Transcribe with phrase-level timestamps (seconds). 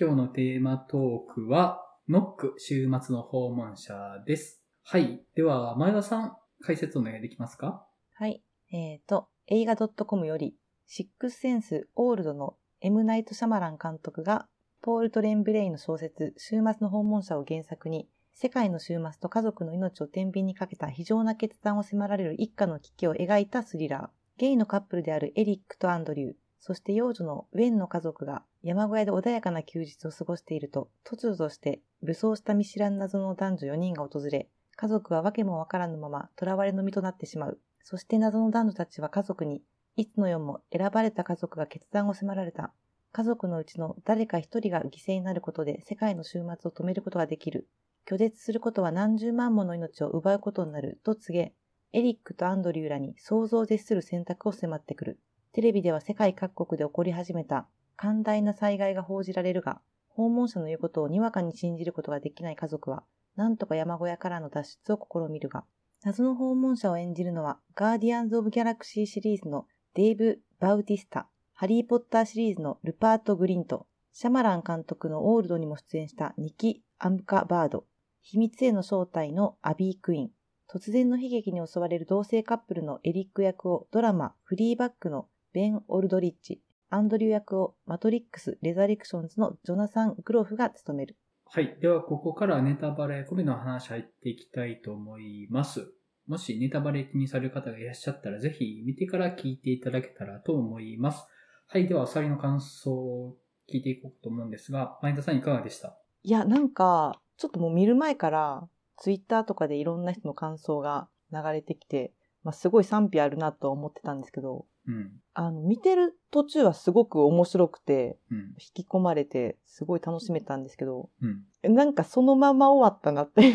[0.00, 4.62] 今日のテーマトークは、ノック週末の訪問者です。
[4.84, 5.24] はい。
[5.34, 7.84] では、前田さん、解説お願いできますか？
[8.14, 8.40] はい。
[8.70, 10.54] えっ、と、映画 .com より、
[10.86, 13.02] シックスセンス・オールドの M.
[13.02, 14.46] ナイト・シャマラン監督が、
[14.82, 24.40] ポール・トレンブレイの小説、週末の訪問者を原作に、世界の週末と家族の命を天秤にかけた非常な決断を迫られる一家の危機を描いたスリラー。
[24.40, 37.60] ゲイのカップルであるエリックとアンドリュー、そして幼女のウェンの家族が山小屋で穏やかな休日を過ごしていると、突如として武装した見知らぬ謎の男女4人が訪れ、家族は訳もわからぬまま囚われの身となってしまう。
[37.84, 39.62] そして謎の男女たちは家族に、
[39.96, 42.72] いつの世も選ばれた家族が決断を迫られた。
[43.12, 47.68] 家族のうちの誰か一人が犠牲になることで世界の終末を止めることができる。
[48.06, 51.00] 拒絶することは何十万もの命を奪うことになる。
[51.04, 51.54] と告げ、
[51.92, 55.20] エリックとアンドリューらに想像を絶する選択を迫ってくる。
[55.52, 57.66] テレビでは世界各国で起こり始めた
[57.98, 63.02] 甚大な災害が報じられるが、訪問者の言うことをにわかに信じることができない家族は、
[63.34, 65.64] なんとか山小屋からの脱出を試みるが、
[66.04, 77.84] 謎の訪問者を演じるのは、ガーディアンズ・オブ・ギャラクシーシリーズのデイブ・バウティスタ、ハリー・ポッターシリーズのルパート・グリント、シャマラン監督のオールドにも出演したニキ・アムカ・バード、
[78.22, 80.30] 秘密への正体のアビー・クイーン、
[80.68, 91.18] 突然の悲劇に襲われる同性カップルのエリック役をドラマフリーバックのベン・オルドリッチ、アンドリュー役をマトリックス・レザレクションズのジョナサン・グロフが務める。
[91.44, 91.76] はい。
[91.82, 95.92] では、ここからネタバレ込みの話入っていきたいと思います。
[96.26, 101.26] もしネタバレ気にされる方がいらっしゃったら、ぜひ見てから聞いていただけたらと思います。
[101.66, 101.88] はい。
[101.88, 103.36] では、サリの感想を
[103.70, 105.94] 聞いていこうと思うんですが、前田さんいかがでした？
[106.22, 108.66] いや、なんか、ちょっともう見る前から、
[108.96, 112.12] ツイッターとかでいろんな人の感想が流れてきて、
[112.44, 115.12] まあ、すごい賛否あるなと思ってたんですけど、うん。
[115.34, 118.38] あの、見てる途中はすごく面白くて、うん。
[118.58, 121.74] 引き込まれて、すごい楽しめたんですけど、うん。
[121.74, 123.52] なんかそのまま終わったなって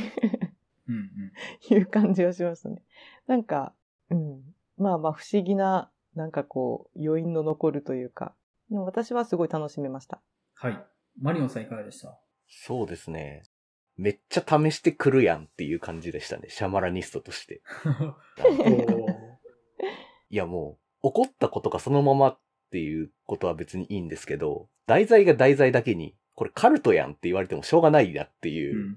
[0.87, 0.95] うん。
[0.95, 1.75] うん。
[1.75, 2.81] いう感じがしましたね。
[3.27, 3.73] なんか、
[4.09, 4.41] うん。
[4.77, 8.33] まあまあ不思議な、なんかこう、余韻の残るというか、
[8.69, 10.21] でも私はすごい楽しめました。
[10.53, 10.85] はい。
[11.19, 12.17] マリオンさんいかがでした？
[12.47, 13.43] そうですね。
[13.97, 16.49] めっちゃ試してくるやんっていう感じでしたね。
[16.49, 17.61] シャマラニストとして。
[20.29, 22.39] いやもう、起こったことがそのままっ
[22.71, 28.49] ていうことは別にいいんですけど、題材が題材だけに、これカルトやんって言われてもしょうがないなって。
[28.49, 28.95] いううん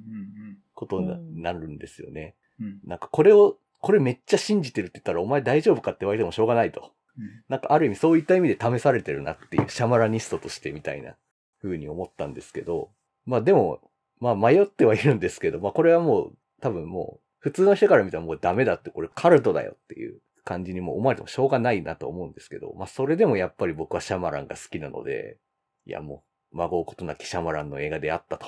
[0.76, 2.36] ことになるんですよね。
[2.60, 2.80] うん。
[2.84, 6.92] なんかこれを、これめっちゃ信じてるって言ったらお前大丈夫かって言われてもしょうがないと。
[7.18, 7.42] うん。
[7.48, 11.16] なんかある意味そういった意味で試されてるなっていうシャマラニストとしてみたいな
[11.62, 12.90] 風に思ったんですけど、
[13.24, 13.80] まあでも、
[14.20, 25.38] まあ迷ってはいるんですけど、まあこれはもう多分もう普通の人から見たらもうダメだってこれカルトだよっていう感じにも思われてもしょうがないなと思うんですけど、まあそれでもやっぱり僕はシャマランが好きなので、
[25.86, 28.46] いやもう孫うことなきシャマランの映画であったと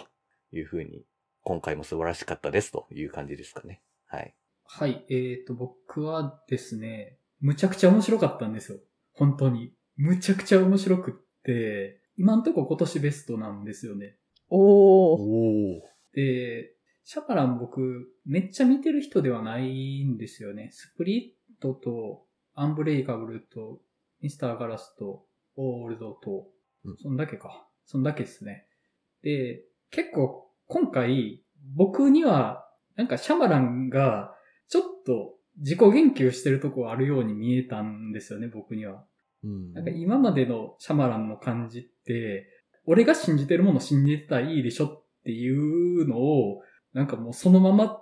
[0.53, 1.03] いう風に
[1.43, 3.83] 今回も素晴らしかったですという感じですかね。
[4.07, 4.35] はい。
[4.65, 5.05] はい。
[5.09, 8.79] えっ、と、僕はですね、むちゃくちゃ面白かったんですよ。
[9.15, 9.73] 本当に。
[9.97, 14.17] むちゃくちゃ面白くって、今んとこ今年ベストなんですよね。
[14.51, 15.21] おー。
[15.21, 15.81] おー。
[16.15, 20.69] で、シャカラン僕、めっちゃ見てる人ではないんですよね。
[20.73, 22.25] スプリットと、
[22.55, 23.81] アンブレイカブルと、
[24.21, 25.25] ミスターガラスと、
[25.57, 26.49] オールドと
[26.85, 27.67] うん、そんだけか。
[27.85, 28.67] そんだけですね。
[29.23, 31.43] で、結構、今回、
[31.75, 34.35] 僕には、なんかシャマランが、
[34.69, 39.05] ちょっと自己言及してるとこあるように見えたんですよね、僕には。
[39.45, 42.49] うんなんか今までのシャマランの感じって、
[42.85, 47.99] 俺が信じてるもの信じてたらいいでしょっていうのを、なんかもうそのまま突っ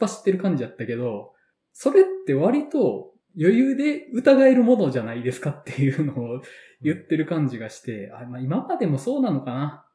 [0.00, 1.32] 走ってる感じだったけど、
[1.80, 6.42] それって割と余裕で疑えるものじゃないですかっていうのを
[6.82, 9.86] 言ってる感じがして、あまあ、今までもそうなのかな。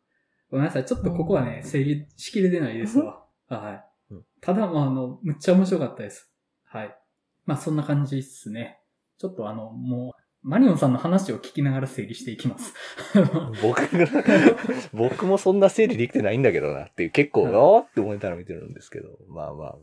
[0.50, 0.86] ごめんなさい。
[0.86, 3.26] ちょっとここはね、うん整理しきれてないですわ。
[3.50, 4.24] はいうん。
[4.40, 6.32] ただ、まあ、あの、むっちゃ面白かったです。
[6.64, 6.98] はい。
[7.46, 8.80] まあ、そんな感じですね。
[9.18, 12.74] ちょっとあの、もう、マリオンさんの話を聞きながら整理していきます。
[13.62, 14.08] 僕が、
[14.94, 19.76] 僕もそんな整理できてないんだけどなっていう、結構、はいあーって思いながら見てるんですけど、まあまあ、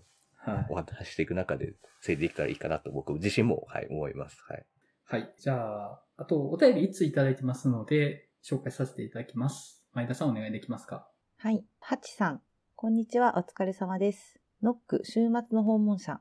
[0.42, 0.75] はいお。
[0.76, 4.42] 話ししていく中で整理できたらいいかなと僕自身も、はい、思います。
[4.48, 4.66] はい。
[5.04, 5.34] はい。
[5.38, 9.84] じゃあ、あと、お便り1ついただいてますので、紹介させていただきます。
[9.92, 11.08] 前田さんお願いできますか？
[11.38, 11.64] はい。
[11.81, 12.42] ハチさん。
[12.76, 13.37] こんにちは。
[13.37, 14.40] お疲れ様です。
[14.62, 16.20] ノック、週末の訪問者。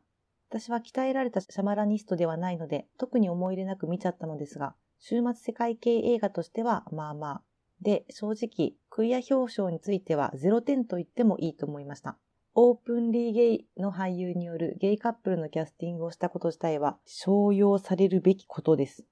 [0.49, 7.41] 私は鍛えられたシャマラニストではないので、特に思い入れなく見ちゃったのですが、週末世界系映画としては、まあまあ。
[7.81, 12.17] で、正直、クイア表彰については0点と言ってもいいと思いました。
[12.61, 19.05] オープンリーゲイの俳優によるゲイカップルのキャスティングをしたこと自体は、商用されるべきことです。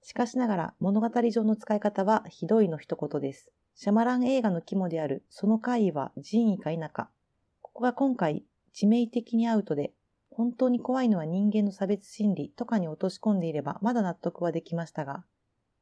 [0.00, 3.50] しかしながら、物語上の使い方はひどいの一言です。
[3.74, 7.10] シャマラン映画の肝であるその怪異は人為か否か。
[7.60, 8.42] ここが今回
[8.74, 9.92] 致命的にアウトで、
[10.30, 15.26] 本当に怖いのは人間の差別心理とかに落とし込んでいればまだ納得はできましたが、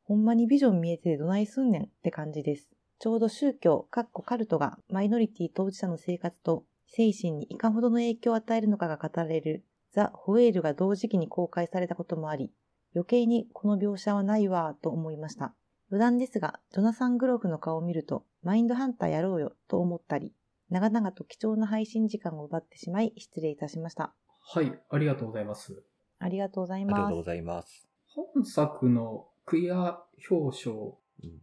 [0.03, 2.69] ほんまにビジョン見えてどないすんねんって感じです。
[2.99, 6.65] ちょうど宗教、カッコカルトがマイノリティ当事者の生活と
[6.95, 12.53] 精神にいかほどの影響を与えるのかが語られるザ・ホエールが同時期に公開されたこともあり、
[12.95, 15.55] 余計にこの描写はないわと思いました。
[15.91, 20.33] 余談ですが、ジョナサン・グロフの顔を見ると、マインドハンターやろうよと思ったり、
[20.71, 24.15] 長々と貴重な配信時間を奪ってしまい失礼いたしました。
[24.55, 25.83] はい、ありがとうございます。
[26.19, 27.23] ありがとうございますありがとうご。
[27.23, 27.89] ざいます。
[28.35, 29.99] 本作のクイア
[30.31, 31.41] 表彰、うん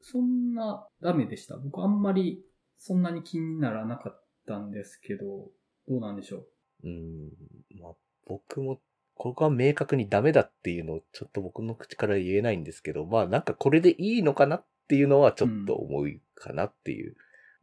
[0.00, 1.56] そんなダメでした？
[1.56, 2.44] 僕あんまり
[2.78, 5.50] そんなに気にならなかったんですけど、
[5.86, 6.88] どうなんでしょう？
[6.88, 7.28] うん。
[7.80, 7.92] まあ、
[8.26, 8.80] 僕も、
[9.14, 17.16] ここは明確にダメだっていうのをちょっと僕の口から言えないんですけど、まあなんかこれでいいのかなっていうのはちょっと思いかなっていう。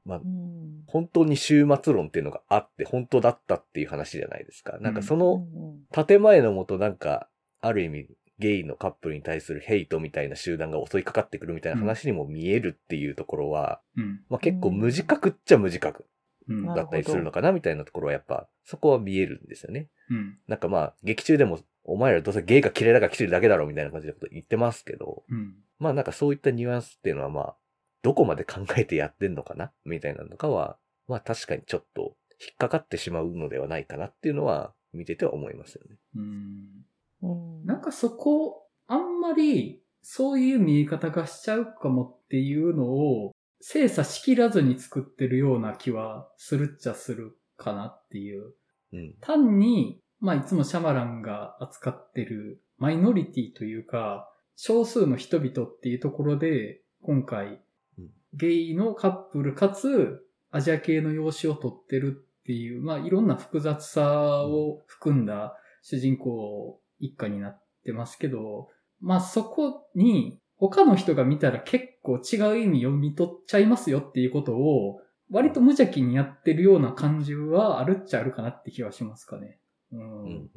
[0.06, 4.78] まあうん本当に終末論っていうのがあって、本当だったっていう話じゃないですか。
[4.80, 7.28] なんかそうんの建前のもとなんか、
[7.62, 14.20] ある意味、ゲイのカップルに対するヘイトみたいな集団が襲いかかってくるみたいな話にも見えるっていうところは、うん。
[14.30, 16.06] まあ結構無自覚っちゃ無自覚
[16.48, 19.90] だったりするのかなみたいなところはやっぱ、そこは見えるんですよね。
[20.10, 20.38] うん。
[20.48, 25.56] なんかまあ、劇中でも、お前らどうせゲイが嫌いだから来てるだけだろみたいな感じのこと言ってますけど、うん。
[25.80, 27.56] まあなんかそういったニュアンスっていうのはまあ、
[28.02, 30.78] どこまで考えてやってんのかなみたいなのとかは、
[31.08, 35.98] まあ確かにちょっと引っかかってしまうのではないかなっていうのは見てては思いますよね。
[36.16, 36.86] うん。
[37.22, 37.34] う
[37.64, 43.32] んなんかそこ、あんまり、そういう見え方がしちゃうかもっていうのを、
[43.68, 48.54] 精査しきらずに作ってるような気はするっちゃするかなっていう。
[48.94, 49.16] うん。
[49.22, 57.60] 単に、まあいつもシャマランが扱ってるマイノリティというか、少数の人々っていうところで、今回
[57.98, 68.70] うん、ゲイのカップルかつ、アジア系の養子を取ってるっていう、まあいろんな複雑さを含んだ主人公一家になってますけど、
[69.02, 79.60] まあそこに他の人が見たら結構違う意味読み取っちゃいますよっていうことを、割と無邪気にやってるような感じはあるっちゃあるかなって気はしますかね。
[79.92, 80.00] うん。
[80.00, 80.28] うん。
[80.28, 80.50] うん。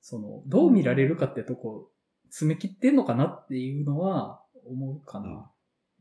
[0.00, 1.90] その、どう見られるかってとこ、
[2.30, 5.50] 詰め切ってんのかなっていうのは思うかな。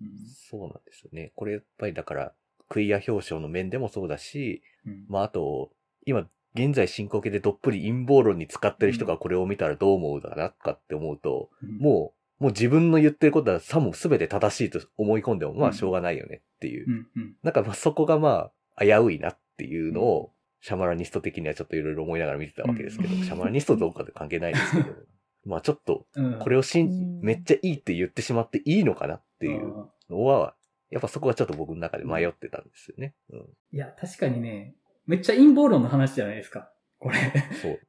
[0.01, 0.07] うん。
[0.33, 1.31] そうなんですよね。
[1.36, 2.33] これやっぱりだから、
[2.69, 5.06] クイア表彰の面でもそうだし、うん。
[5.09, 5.71] まああと、
[6.06, 16.89] 今、現在進行形でどっぷり陰謀論に使ってる人がこれを見たらどう思うだなかって思うと、うんもう、もう自分の言ってることはさも全て正しいと思い込んでもまうんあしょうがないよねっていう。
[16.89, 17.07] うん。
[17.15, 17.35] うん。
[17.43, 24.89] なんかまあそこがまあ危ういなっていうのを、シャマラニスト的にはちょっといろいろ思いながら見てたわけですけど、うんシャマラニストどうかで関係ないですけど、
[25.45, 26.39] まあちょっと、うん。
[26.39, 30.55] これを信じうん、めっちゃいいって言ってしまっていいのかなっていううんのは、
[30.89, 33.13] やっぱそこはちょっと僕の中で迷ってたんですよね。
[33.29, 33.39] うん。
[33.71, 34.73] いや、確かにね、
[35.05, 36.71] めっちゃ陰謀論の話じゃないですか。
[36.97, 37.17] これ。
[37.61, 37.79] そう。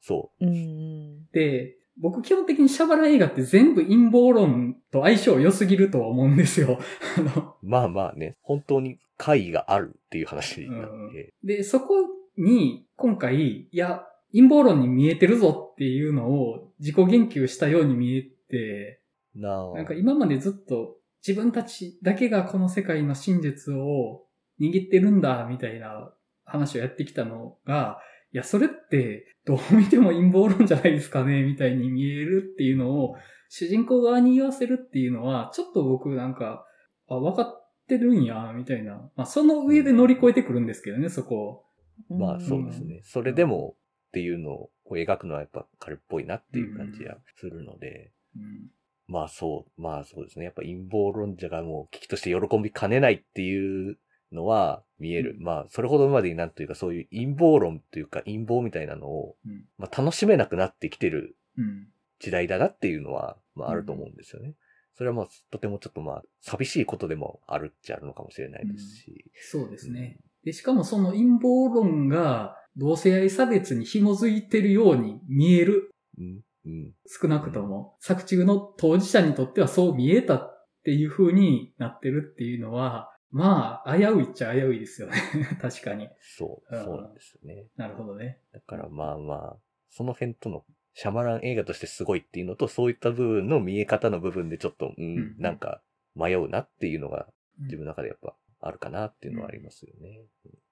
[0.00, 1.26] そうん。
[1.32, 6.78] で、僕基本的にシャバラ映画って全部陰謀論と相性良すぎるとは思うんですよ。
[7.18, 7.66] あの、う。
[7.66, 11.32] まあまあね、本当に会があるっていう話なんで。
[11.44, 11.94] で、そこ
[12.36, 19.00] に今回、いや、陰謀論に見えてるぞっていうのを自己言及したように見えて、
[19.34, 19.76] なあ。
[19.76, 20.96] なんか今までずっと
[21.26, 24.24] 自分たちだけがこの世界の真実を
[24.60, 26.12] 握ってるんだみたいな
[26.44, 28.00] 話をやってきたのが、
[28.34, 33.14] いや、それってどう見ても陰謀論じゃないですかねみたいに見えるっていうのを
[33.48, 36.66] 主人公側に言わせるっていうのは、ちょっと僕なんか、
[37.08, 39.08] あ、分かってるんや、みたいな。
[39.14, 41.64] まあ、その上で乗り越えてくるんですけどね、そこ
[42.10, 42.14] を。
[42.16, 43.00] まあそうですね。
[43.04, 43.76] それでも
[44.08, 48.10] っていうのをこう描くのはやっぱ彼っぽいなっていう感じがするので。
[48.36, 48.70] うん
[49.06, 50.46] まあそう、まあそうですね。
[50.46, 53.98] やっぱ陰謀論者がもう危機として喜びかねないっていう
[54.34, 55.36] のは見える。
[55.38, 61.88] うんまあそれほどまでになんというかそういう陰謀論というか陰謀みたいなのを、うんまあ楽しめなくなってきてるうん。
[62.20, 64.54] 時代だなっていうのは、まああると思うんですよね。
[64.96, 69.24] それはまあとてもちょっとまあ寂しいことでもあるっちゃあるのかもしれないですし。
[69.50, 70.18] そうですね。
[70.44, 75.90] で、しかもその陰謀論が同性愛差別に紐づいてるように見える。
[76.18, 76.40] うん。
[76.66, 76.92] うん。
[77.06, 85.16] 少なくとも、作中の当事者にとってはそう見えたっていう風になってるっていうのは、まあ、危ういっちゃ危ういですよね。
[85.60, 86.08] 確かに。
[86.20, 87.66] そう、うんそうなんですよね。
[87.76, 88.38] なるほどね。
[88.52, 89.56] だからまあまあ、
[89.90, 95.82] その辺とのシャマラン映画としてすごいっていうのと、そういった部分の見え方の部分でちょっと、うん、うんなんか
[96.14, 97.26] 迷うなっていうのが
[97.58, 100.22] うん自分の中でやっぱあるかなっていうのはありますよね。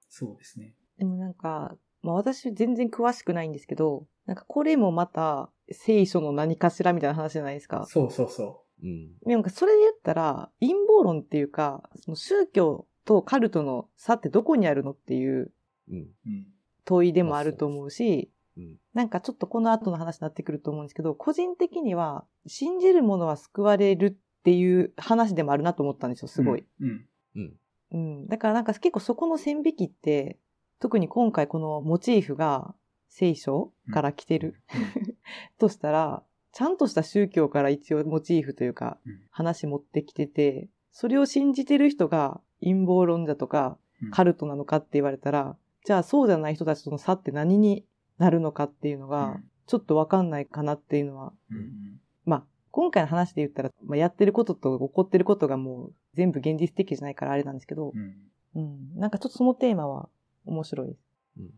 [0.09, 0.76] そうですね。
[0.99, 7.87] でもなんか、まあ私全然詳しくないんですけど、なんかこれもまた聖書の何かしらみたいな話じゃないですか。
[7.87, 9.11] そうそうそうん。
[9.25, 15.53] なんかそれで言ったら、陰謀論っていうか、その宗教とカルトの差ってどこにあるのっていう
[15.91, 16.09] うん。
[16.27, 16.47] うん。
[16.85, 18.77] 問いでもあると思うし、うん。
[18.95, 26.65] なんかちょっとこの後の話になってくると思うんですけど、個人的には、信じるものは救われるっていう話でもあるなと思ったんですよ、すごい。
[26.81, 27.07] うん。
[27.37, 27.55] うん。
[27.93, 28.27] うん。
[28.27, 30.39] だからなんか結構そこの線引きって、
[30.81, 32.75] 特に今回このモチーフが
[33.09, 34.57] 聖書から来てる、
[35.59, 47.85] としたら、ちゃんとした宗教から一応モチーフというかうん話持ってきてて、それを信じてる人が陰謀論だとかうんカルトなのかって言われたら、じゃあそうじゃない人たちとの差って何に
[48.18, 51.56] なるのかっていうのが、ちょっとわかんないかなっていうのは、うん。
[51.56, 52.00] うん。
[52.25, 58.14] まあ、今回の話で言ったら、まあ、やってることと起こってることがもう全部現実的じゃないからあれなんですけどう、ん。
[58.54, 58.97] うん。
[58.97, 60.09] なんかちょっとそのテーマは
[60.44, 60.94] 面白いで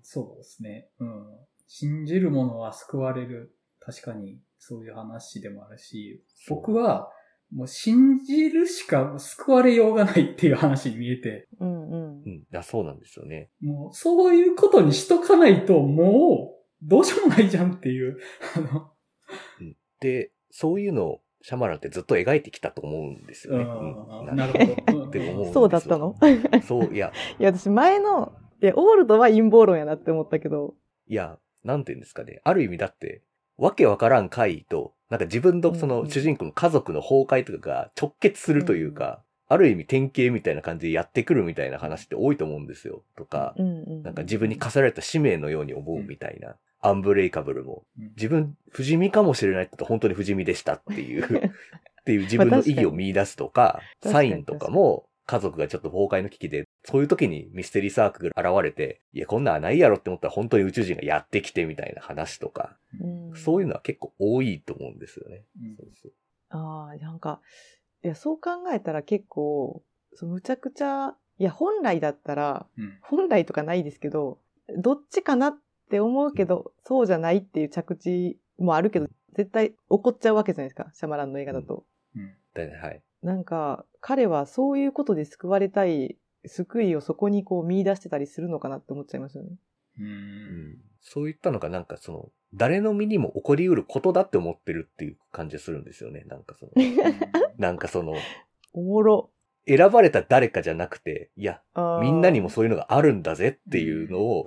[0.02, 0.12] す。
[0.12, 0.88] そうですね。
[1.00, 1.26] うん。
[1.66, 3.56] 信じる者は救われる。
[3.80, 7.10] 確かに、そういう話でもあるし、僕は、
[7.54, 12.28] もう信じるしか救われようがないっていう話に見えて、うんうんう。
[12.28, 12.38] ん。
[12.38, 13.50] いや、そうなんですよね。
[13.60, 18.18] もうそういうことにしとかないと、もう、どうしようもないじゃんっていう、
[18.56, 18.90] あの、
[20.00, 23.64] で、そういうのをシャマランってずっと描いてきたと思うんですよね。
[23.64, 25.06] うんうんなるほど。
[25.06, 26.16] って思うんですよそうだったの？
[26.66, 30.74] そう、いや、 いや、私前の、いや、オールドは陰謀論やなって思ったけど、
[31.06, 32.40] いや、なんて言うんですかね。
[32.44, 33.22] ある意味だって、
[33.58, 43.02] わけわからん回と、なんか自分のその主人公の家族の崩壊とかが直結するというか、ある意味典型みたいな感じでやってくるみたいな話って多いと思うんですよ。
[43.16, 43.54] とか。
[44.02, 46.56] なんか自分に課せられた使命のように思うみたいな。
[46.80, 47.84] アンブレイカブルも。
[47.98, 51.50] うん自分、不死身かもしれないって本当に不死身でしたっていう、 っ
[52.04, 65.42] ていう自分の意義を見出すとか、サインとかも、家族がちょっと崩壊の危機で、そういう時にミステリーサークル現れて、いや、こんなんはないやろって思ったら本当に宇宙人がやってきてみたいな話とか、うんそういうのは結構多いと思うんですよね。
[65.60, 66.12] うんそうそう
[66.50, 67.40] ああ、なんか、
[68.04, 69.82] いや、そう考えたら結構、
[70.14, 72.98] そうむちゃくちゃ、いや、本来だったら、うん。
[73.02, 74.38] 本来とかないですけど、
[74.78, 75.58] どっちかなっ
[75.90, 81.84] て思うけど、そうじゃないっていう着地もあるけど、絶対起こっちゃうわけじゃないですか、シャマランの映画だと。
[82.14, 82.34] うん。
[82.54, 83.02] だはい。
[83.22, 89.50] なんか、彼はそういうことで救われたい、救いをそこにこう見出してたりするのかなって思っちゃいますよね。
[89.98, 90.02] う。
[90.02, 96.24] うんんそういったのがなんかその、誰の身にも起こりうることだって思ってるっていう感じがするんですよね。
[96.26, 96.72] なんかその、
[97.58, 98.14] なんかその、
[98.72, 99.30] おもろ。
[99.66, 101.62] 選ばれた誰かじゃなくて、いや、
[102.00, 104.44] みんなにもそういうのがあるんだぜっていうのを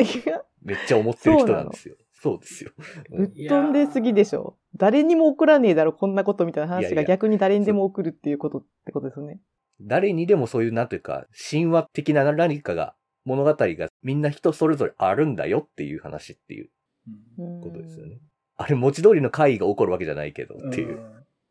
[0.62, 1.96] めっちゃ思ってる人なんですよ。
[2.14, 2.72] そうですよ。
[3.10, 4.58] ぶっ飛んですぎでしょ。
[4.76, 9.40] 誰にも起こらねえだろ、こんなことみたいない話が逆に誰にでも起こるっていうことってことですよね。
[9.82, 16.70] 誰にでもそういう、なんというか、神話的な何かが、物語がみんな人それぞれあるんだよっていう話っていう
[17.38, 18.20] うんことですよね。
[18.56, 20.96] あれ、文字通りの会議が起こるわけじゃないけどっていう。
[20.96, 21.00] ん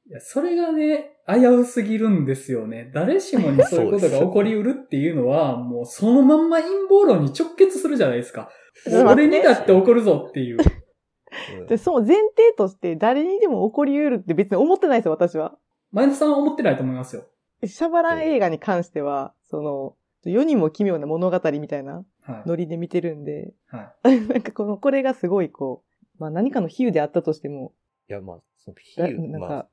[0.08, 2.90] いや、それがね、危うすぎるんですよね。
[2.94, 8.50] 誰しもにそういうことが起こりうるっていうのは、もうそのまんま陰謀論に直結するじゃないですか。
[9.06, 10.58] 俺にだって起こるぞっていう。
[10.58, 15.58] うんで、その前提として誰にでも起こり得るって別に思ってないですよ、私は。
[15.90, 17.24] 前田さんは思ってないと思いますよ。
[17.64, 22.48] シャバラン映画に関しては、その、世にも奇妙な物語みたいなはい。
[22.48, 25.84] ノリで見てるんで、は なんかこの、これがすごいこ
[26.18, 27.72] う、まあ何かの比喩であったとしても、
[28.08, 29.68] いや、まあ、その比な喩、まあなんか、、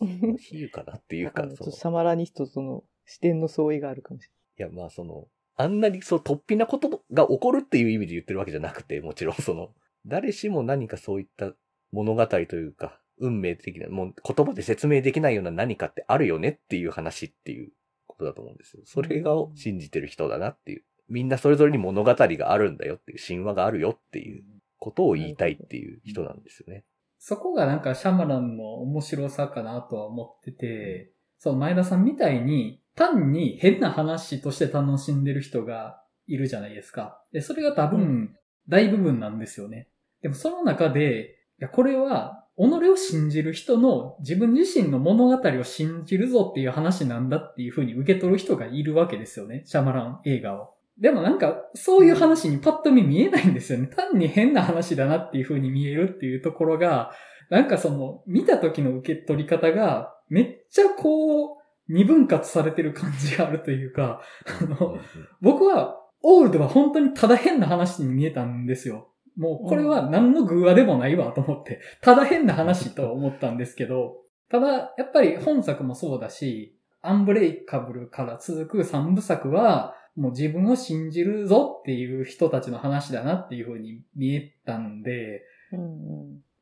[0.00, 1.56] うん、 比喩かなっていうかわかん、ない。
[1.56, 4.30] ちょっとそのシャマラニストとの視点の相違があるかもしい。
[4.56, 9.74] や、まあその、あんなにそう、突飛なことが起こるっていう意味で言ってるわけじゃなくて、もちろんその、
[10.04, 11.54] 誰しも何かそういった
[11.92, 17.70] 物語というか、運命的な、もう言葉で説明できないような何かってあるよねっていう話っていう
[18.06, 18.82] ことだと思うんですよ。
[18.84, 20.84] それがを信じてる人だなっていう。
[21.08, 24.44] みんなそれぞれに物語があるんだよっていう、神話があるよっていう
[24.78, 26.84] ことを言いたいっていう人なんですよね。
[27.18, 37.22] そこがなんかシャマランの面白さかなとは思ってて、そう、前田さんみたいに単に変な話として楽しんでる人がいるじゃないですか。
[37.32, 38.36] で、それが多分
[38.68, 39.88] 大部分なんですよね。
[40.22, 49.62] でもその中で、いや、これは、己を信じる人の自分自身の物語を信じるぞっていう話なんだっていう風に受け取る人がいるわけですよね。
[49.66, 50.76] シャマラン映画を。
[50.98, 53.86] でもなんか、そういう話にパッと見見えないんですよね。
[53.86, 57.12] 単に変な話だなっていう風に見えるっていうところが、
[57.50, 61.56] なんかその、見た時の受け取り方が、めっちゃこう、
[61.88, 64.22] 二分割されてる感じがあるというか、
[64.60, 64.98] あの、
[65.42, 69.12] 僕は、オールドは本当にただ変な話に見えたんですよ。
[69.36, 85.42] もうこれは何の偶話でもないわと思って、 ただ変な話と思ったんですけど、ただ、やっぱり本作もそうだし、アンブレイカブルから続く三部作は、もう自分を信じるぞっていう人たちの話だなっていう風に見えたんで、れ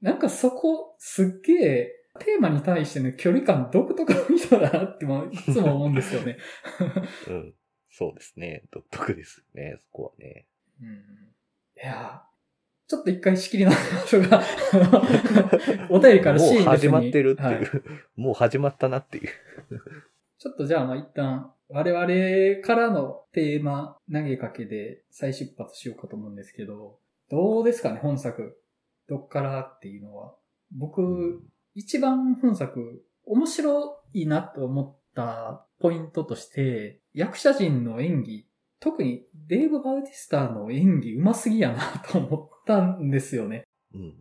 [0.00, 6.36] なんかそこ、すっげえ、テーマに対しての距離感独特の人だなってもいつも思うんですよね。
[7.28, 7.54] うん。
[7.90, 8.64] そうですね。
[8.70, 10.46] 独特ですね、そこはね。
[10.80, 10.92] うん、い
[11.76, 12.33] やー
[12.86, 14.40] ちょっと一回仕切り直しましょうか。
[14.40, 17.70] あのお便りからもうシーン始まってるっていう、はい
[18.16, 19.28] もう始まったなっていう。
[20.38, 26.98] ちょっとじゃあまあ一旦我々からのテーマ投げかけで再出発しようかと思うんですけど、
[27.30, 28.60] どうですかね、本作。
[29.08, 30.34] どっからっていうのは。
[30.76, 31.42] 僕、
[31.74, 38.46] 一番本作面白いなと思ったポイントとして、役者陣の演技、
[38.84, 43.64] 特にデーブ・バウティスターの演技上手すぎやなと思ったんですよね。
[43.94, 44.14] うんうんうん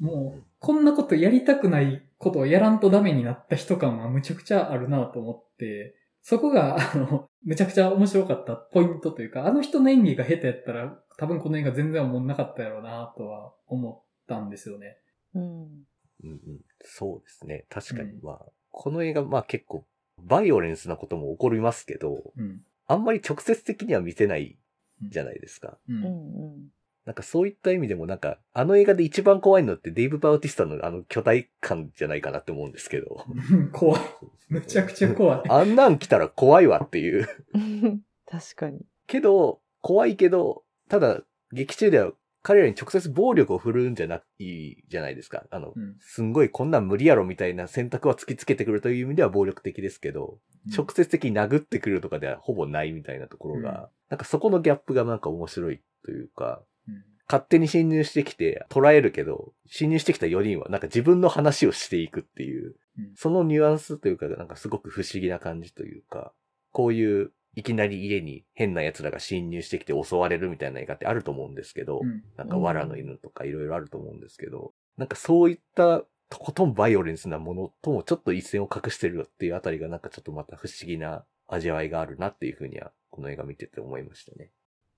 [0.00, 14.96] もう、こんなことやりたくないことをやらんとダメになった人感はむちゃくちゃあるなと思って、そこが、あの、むちゃくちゃ面白かったポイントというか、あの人の演技が下手やったら、多分この映画全然思んなかったやろうなとは思ったんですよね。
[15.34, 15.42] うん。
[15.42, 15.76] うん
[16.24, 16.38] うん
[16.80, 17.66] そうですね。
[17.68, 19.84] 確かにうんまあ、この映画、まあ結構、
[20.22, 22.62] バイオレンスなことも起こりますけど、うん。
[22.86, 24.56] あんまり直接的には見せない
[25.02, 25.78] じゃないですか。
[25.88, 25.92] う。
[25.92, 26.68] うんん。
[27.04, 33.24] なんかそういった意味でもなんか、あの映画で一番怖いのってデイブ・バウティスタのあの巨大感じゃないかなって思うんですけど。
[33.72, 34.02] 怖い。
[34.48, 35.42] むちゃくちゃ怖い。
[35.48, 37.28] あんなん来たら怖いわっていう。
[37.54, 38.02] うん。
[38.26, 38.80] 確かに。
[39.06, 42.12] けど、怖いけど、ただ、劇中では
[42.46, 45.42] 彼らに直接暴力を振るうんじゃないじゃないですか。
[45.50, 45.96] あの、うん。
[45.98, 50.38] すんごいこんなん無理やろみたいな選択は突きつけてくるという意味では暴力的ですけど、
[50.72, 53.88] 直接的に殴ってくるとかではほぼないみたいなところが、うん。
[54.10, 57.04] なんかそこのギャップがなんか面白いというか、うん。
[57.26, 63.12] 勝手に侵入してきて捉えるけど、侵入してきた4人はなんか自分の話をしていくっていう、うん。
[63.16, 66.32] そのニュアンスというか、なんかすごく不思議な感じというか、
[66.70, 72.22] こういういきなり家に変な奴らが侵入してきて襲われるみたいな映画ってあると思うんですけど、うん。
[72.36, 84.50] なんか藁の犬とかいろいろあると思うんですけど、なんかそういったとことんバイオレンスなものともちょっと一線を画してるっていうあたりがなんかちょっとまた不思議な味わいがあるなっていうふうにはこの映画見てて思いましたね。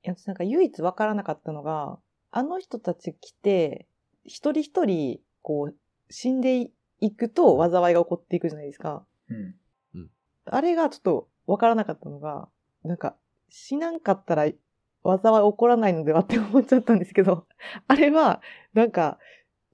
[0.04, 2.00] いや私なんか唯一わからなかったのが、
[2.32, 3.86] あの人たち来て、
[4.24, 5.76] 一人一人、こう、
[6.10, 9.06] 死んでいくと災いが起こっていくじゃないですか。
[9.28, 9.54] うん。
[10.50, 12.48] あれがちょっとわからなかったのが、
[12.84, 13.16] なんか、
[13.48, 14.54] 死なんかったら災い
[15.50, 17.46] 起こらないのではって思っちゃったんですけど、
[17.88, 18.42] あれは、
[18.74, 19.18] なんか、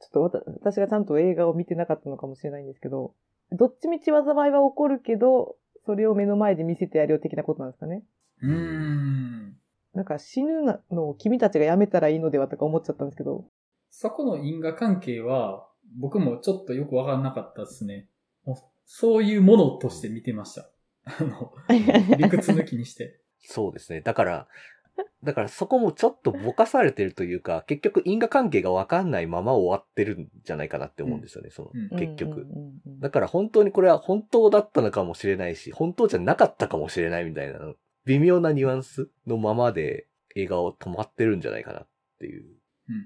[0.00, 3.14] ちょっとわた私がちゃんと映画を見てなかったのかもしれないんですけど、
[3.50, 8.04] どっちみち災いは起こるけど、それを目の前で見せてやるよ的なことなんですかね。
[8.40, 9.56] うーん。
[9.94, 13.44] なんか死ぬのを君たちがやめたらいいのではとか思っちゃったんですけど。
[13.90, 18.08] そこの因果関係は、僕もちょっとよくわからなかったですね。
[18.86, 20.68] そういうものとして見てました。
[21.04, 21.52] あの、
[22.16, 23.20] 理屈抜きにして。
[23.40, 24.00] そうですね。
[24.00, 24.48] だから、
[25.22, 32.32] だからそこもちょっとぼかされてるというか、結局因果関係がわかんないまま終わってるんじゃないかなって思うんですよね、その、うん結局。
[32.32, 37.58] うんうんうんだから本当にこれは本当だったのかもしれないし、本当じゃなかったかもしれないみたいな、
[38.06, 41.88] 微妙なニュアンスのままで映画を止まってるんじゃないかなっ
[42.18, 42.46] ていう。
[42.88, 42.96] うん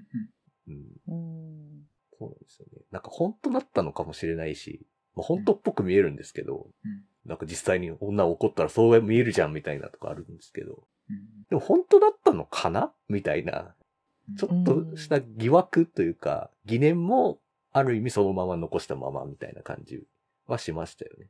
[0.67, 0.75] うん、
[1.07, 2.83] うんそうなんですよね。
[2.91, 4.85] なんか本当だったのかもしれないし、
[5.15, 11.17] まあ、本当っぽく見えるんですけど、うんなんか実際に女怒ったらそう見えるじゃんみたいなとかあるんですけど、うん。
[11.49, 12.91] でも本当だったのかな？
[13.07, 13.75] みたいな、
[14.29, 14.35] うん。
[14.35, 17.39] ちょっとした疑惑というか、疑念も
[17.71, 20.03] ある意味そのまま残したままみたいな感じ
[20.47, 21.27] はしましたよね。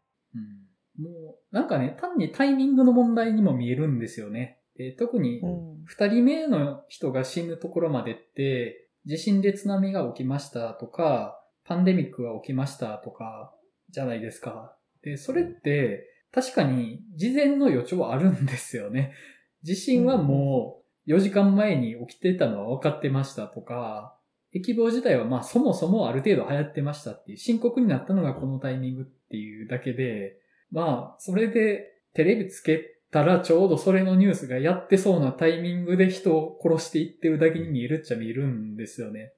[0.98, 1.04] うん。
[1.04, 4.60] もう、なんかね、単にタイミングの問題にも見えるんですよね。
[4.78, 5.84] で特に、うん。
[5.86, 13.54] 二人目の人が死ぬところまでって、地震で津波が起きましたとか、パンデミックが起きましたとか、
[13.90, 14.76] じゃないですか。
[15.04, 19.14] で、それって、確かに事前の予兆はあるんですよね。
[19.64, 24.16] 地震はもう4時間前に起きてたのは分かってましたとか、
[24.54, 30.38] 疫病自体はまあそもそもある程度流行ってましたっていう深刻になったのがこのタイミングっていうだけで、
[30.72, 39.34] まあそれでテレビつけたらちょうどそれのニュースがやってそうなタイミングで人を殺していってるだけに見えるっちゃ見えるんですよね。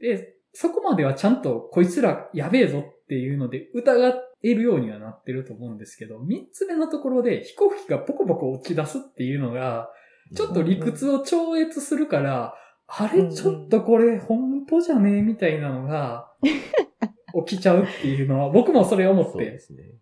[0.00, 4.08] で、そこまではちゃんとこいつらやべえぞっていうので疑
[4.44, 9.90] えるようにはなってると思うんですけど、三つ目のところで飛行機がポコポコ落ち出すっていうのが、
[10.34, 12.54] ちょっと理屈を超越するから、
[12.86, 16.30] あれちょっとこれ本当じゃねえみたいなのが
[17.46, 19.94] 起きちゃうっていうのは、僕もそれ思って、そね。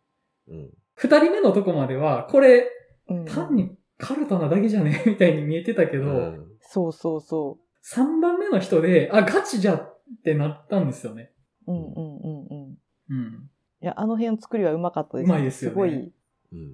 [0.49, 0.71] うん。
[0.95, 2.69] 二人目のとこまでは、これ
[3.09, 11.33] うん単にカルタなだけじゃねえみたいに見えてたけど、うんそうそうそ三番目の人で、あ、ガチじゃってなったんですよね。
[11.67, 11.73] う。
[11.73, 12.79] うんうんうんうん。
[13.11, 13.51] うん。
[13.83, 15.27] いや、あの辺の作りはうまかったです。
[15.27, 16.13] うまいですよねすごい、うん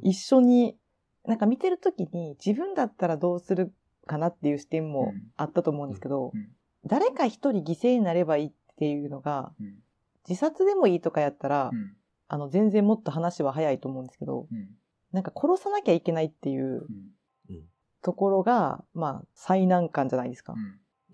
[0.03, 0.77] 一緒に、
[1.25, 3.73] なんか見てるときに自分だったらどうする
[4.07, 6.49] かなっていう視点もあったと思うんですけど、うん
[6.87, 9.75] 誰か一人犠牲になればいいっていうのが、うん
[10.29, 11.97] 自殺でもいいとかやったら、うん。
[12.29, 14.69] あの、全然もっと話は早いと思うんですけど、うん。
[15.11, 16.87] なんか殺さなきゃいけないっていう
[17.49, 17.63] うん。
[18.03, 20.55] ところが、まあ、最難関じゃないですか。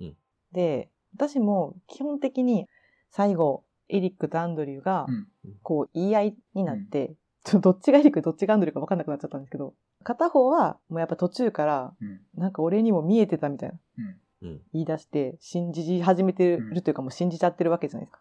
[0.01, 0.17] うん。
[0.53, 2.67] で、私も基本的に
[3.11, 5.27] 最後、エリックとアンドリューがう、ん。
[5.63, 12.21] こう、言い合いになって、ちょどっちがエリック、どっちがアンドリューか分かんなくなっちゃったんですけど、片方は、もうやっぱ途中から、うん。
[12.37, 13.79] なんか俺にも見えてたみたいな
[14.43, 14.49] うん。
[14.49, 14.61] うん。
[14.73, 18.21] 言い出して、信じ始めてるというかもう信じちゃってるわけじゃないですか。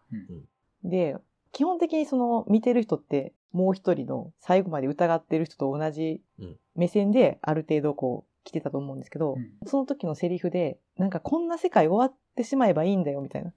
[0.84, 1.16] で、
[1.52, 9.52] 基本的にその見てる人って、もう一人の最後まで疑ってる人と同じうん目線である程度こう来てたと思うんですけど、うん。
[9.66, 13.52] その時のセリフで、なんかこんな世界終わってしまえばいいんだよみたいな。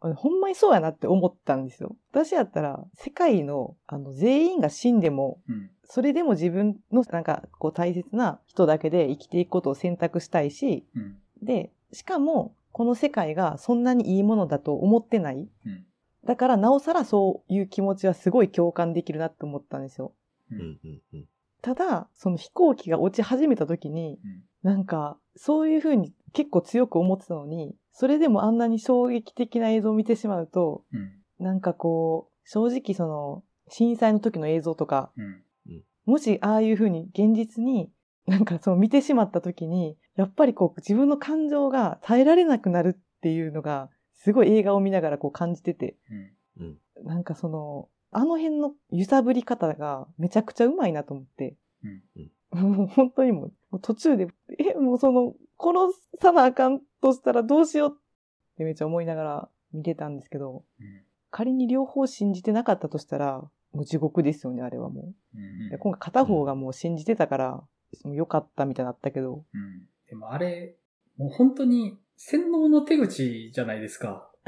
[0.00, 1.96] ほんまにそうやなって思ったんですよ。
[2.12, 5.70] 私やったら、世界の、あの、全員が死んでも、うん。
[5.84, 11.18] それでも自分の、なんか、こう、大切な人だけで生きていくことを選択したいし、うん。
[11.42, 15.48] で、しかも、この世界がそんなにいいものだと思ってない。
[15.66, 15.86] うん。
[16.24, 20.12] だから、なおさらそういう気持ちはすごい共感できるなって思ったんですよ。
[20.52, 20.54] う。
[20.54, 20.78] うんん。
[20.84, 21.02] うん。
[21.14, 21.28] うん。
[21.60, 24.42] ただ、その飛行機が落ち始めた時に、うん。
[24.62, 31.44] なんか、そういう風に結構強く思ってたのに、それでもあんなに衝撃的な映像を見てしまうと、うん。
[31.44, 35.42] なんかこう、正直その、震災の時の映像とか、うん。
[36.06, 37.90] もしああいう風に現実に、
[38.28, 45.96] なんかそう見てしまった時に、やっぱりこう自分の感情が耐えられなくなるっていうのが、すごい映画を見ながらこう感じてて、
[46.56, 46.78] うん。
[46.98, 47.04] うん。
[47.04, 51.56] なんかその、あの辺の揺さぶり方がめちゃくちゃうまいなと思って、
[52.54, 55.78] もう本当にもうもう途中で、え、もうその、殺
[56.20, 57.92] さなあかんとしたらどうしようっ
[58.56, 61.02] てめっちゃ思いながら見てたんですけど、うん。
[61.30, 63.42] 仮に両方信じてなかったとしたら、
[63.72, 65.38] もう地獄ですよね、あれはもう。
[65.38, 65.70] うん。
[65.70, 67.50] で今回片方がもう信じてたから、
[68.04, 69.86] もう良かったみたいになったけど、うん。
[70.08, 70.76] でもあれ、
[71.16, 74.30] もう本当に洗脳の手口じゃないですか。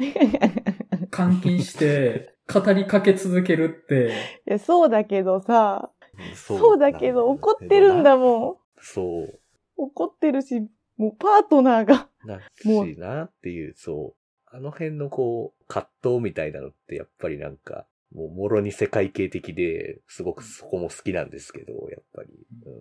[1.17, 4.13] 監禁して、語りかけ続けるって。
[4.47, 5.91] いや、そうだけどさ、
[6.35, 8.57] そそうだけど怒ってるんだもん。
[8.81, 9.41] そう。
[9.77, 10.69] 怒ってるし、
[11.01, 12.09] もうパートナーが。
[12.27, 14.57] なしなっていう、そう。
[14.57, 22.29] あの辺のこう、葛藤みたいなのってやっぱりなんか、もうもろに世界系的で、すごくそこも好きなんですけど、やっぱり。
[22.67, 22.73] うん、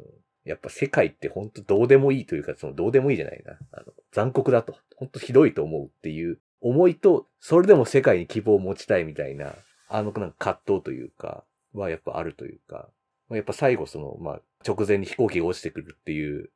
[0.43, 3.53] やっぱ世界って本当どうでもいいというか、そのどうでもいいじゃないな。
[3.71, 4.75] あの、残酷だと。
[4.97, 9.53] 本当ひどいと思うっていう思いと、それでも世界に希望を持ちたいみたいな、
[9.87, 12.89] あのなんか葛藤というか、はやっぱあるというか、
[13.29, 16.51] まあやっぱ最後その、まあ、直前に飛行機が落ちてくるっていう、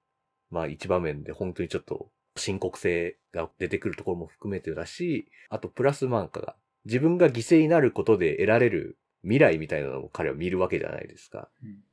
[0.53, 11.49] まあ一場面で本当にちょっと深刻性が出てくるところも含めてだし、あとプラスマンカが自分が犠牲になることで得られる未来みたいなのを彼は見るわけじゃないですか。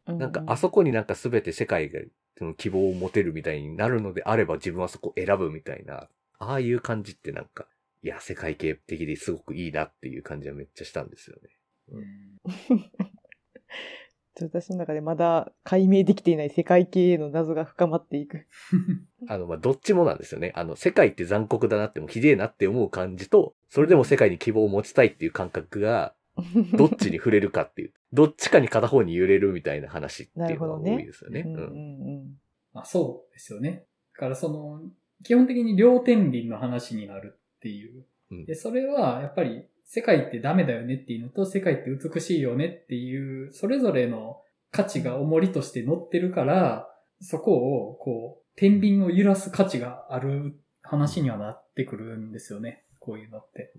[0.06, 2.00] なんかあそこになんか全て世界が
[2.36, 7.66] その希望を持てるみたいになるのであれば自分はそこを選ぶみたいな、ああいう感じってなんか、
[8.02, 11.50] いや、世界系的ですごくいいなっていう感じはめっちゃしたんですよね。
[11.92, 12.38] うん。
[14.40, 18.46] ちょっと私の中でまだ解明できていない世界系への謎が深まっていく。
[19.28, 20.52] あの、まあ、どっちもなんですよね。
[20.56, 26.14] あの、世界って残酷だなってもひでえなって思う感じと、それでも世界に希望を持ちたいっていう感覚が、
[26.76, 31.40] どっちに触れるかっていう、どっちかに片方に揺れるみたいな話っていうのが多いですよね。
[31.40, 32.40] うんうんうんうん
[32.72, 33.84] まあそうですよね。
[34.14, 34.80] だからその、
[35.22, 38.06] 基本的に両天輪の話になるっていう。
[38.30, 46.88] うんで、それはやっぱり世界ってダメだよねっていうのと世界って美しいよねっていう、それぞれの価値が重りとして乗ってるから、
[47.20, 52.84] そこをこう、天秤を揺らす価値がある話にはなってくるんですよね。
[53.00, 53.72] こういうのって。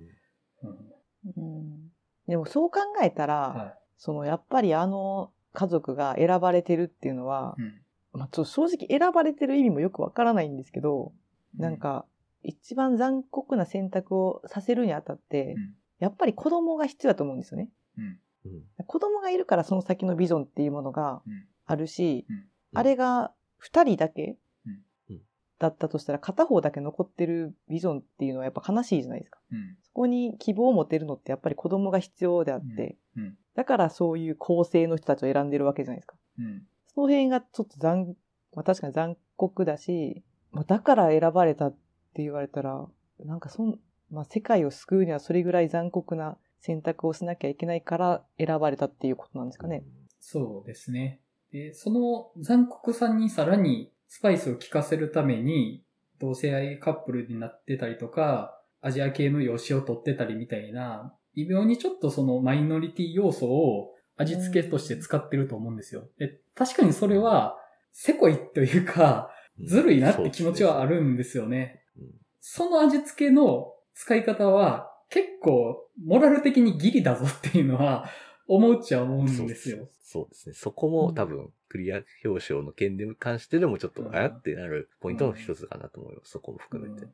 [0.64, 1.44] うん。
[1.46, 1.92] うん
[2.28, 7.62] でもそう考えたら、はそのやっぱりあの家族が選ばれてるっていうのは、い。
[7.62, 7.82] うん。
[8.20, 11.14] まあ、ちょ正直選ばれてる意味もよくわからないんですけど、
[11.58, 12.06] なんか
[12.44, 17.70] 一番残酷な選択をさせるにあたって、うんやっぱり子供が必要だと思うんですよね。
[17.98, 18.20] うん。
[18.46, 25.22] うん子供がいるからその先のビジョンっていうものがうんあるし、うんあれが二人だけうんうん
[25.60, 29.40] だったとしたら片方だけ残ってるビジョンっていうのはやっぱ悲しいじゃないですか。
[29.52, 29.78] うん。
[29.84, 33.38] そこに希望を持てるのってやっぱり子供が必要であって、うん。
[33.56, 36.16] だからそういう構成の人たちを選んでるわけじゃないですか。
[36.40, 36.64] うん。
[36.88, 38.16] その辺がちょっと残、
[38.56, 41.72] まあ確かに残酷だし、まあだから選ばれたっ
[42.14, 42.88] て言われたら、
[43.20, 43.80] なんかそん、
[44.12, 49.84] まあ世界を救うにはそれぐらい残酷な選択をしなきゃいけないから選ばれたっていうことなんですかね。
[50.20, 51.22] そうですね。
[51.52, 55.84] で、その残酷さにさらにスパイスを効かせるために、
[56.20, 66.04] 同性愛カップルになってたりとか、アジア系の養子を取ってたりみたいな、微妙にちょっとそのマイノリティ要素を味付けとして使ってると思うんですよ。
[66.20, 67.58] で確かにそれは、
[67.94, 69.32] せこいというか、
[69.66, 71.84] ずるいなって気持ちはあるんですよね。
[71.98, 78.06] うんその味付けの使い方は結構、モラル的にギリだぞっていうのは、
[78.48, 79.90] 思うっちゃ思うんですよ。
[80.02, 80.56] そうですね。
[80.56, 86.32] そこも多分、クリア表彰の件に関してでもちょっと、うんあやってなるポイントの一つかなと思います。
[86.32, 87.06] そこも含めて。
[87.06, 87.12] うん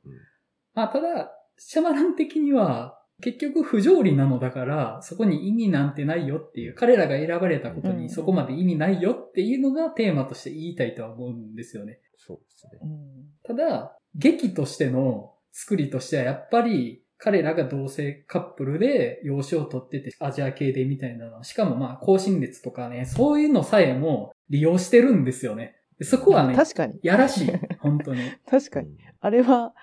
[0.75, 11.99] まあ、ただ、シャマラン的には、結局不条理なのだから、そこに意味なんてないよっていう、彼らが選ばれたことうんにそこまで意味ないよっていうのがテーマとして言いたいとは思うんですよね。
[12.15, 12.79] そうですね。
[12.83, 13.25] うん。
[13.43, 21.43] ただ、劇としての作りとしてはやっぱり彼らが同性カップルで養子を取っててアジア系でみたいなの。
[21.43, 25.75] しかもまあ、更新列とかね、そういうのさえも利用してるんですよね。
[25.97, 26.99] でそこはね、確かに。
[27.01, 27.51] やらしい。
[27.79, 28.21] 本当に。
[28.47, 28.89] 確かに。
[28.89, 29.73] うんあれは、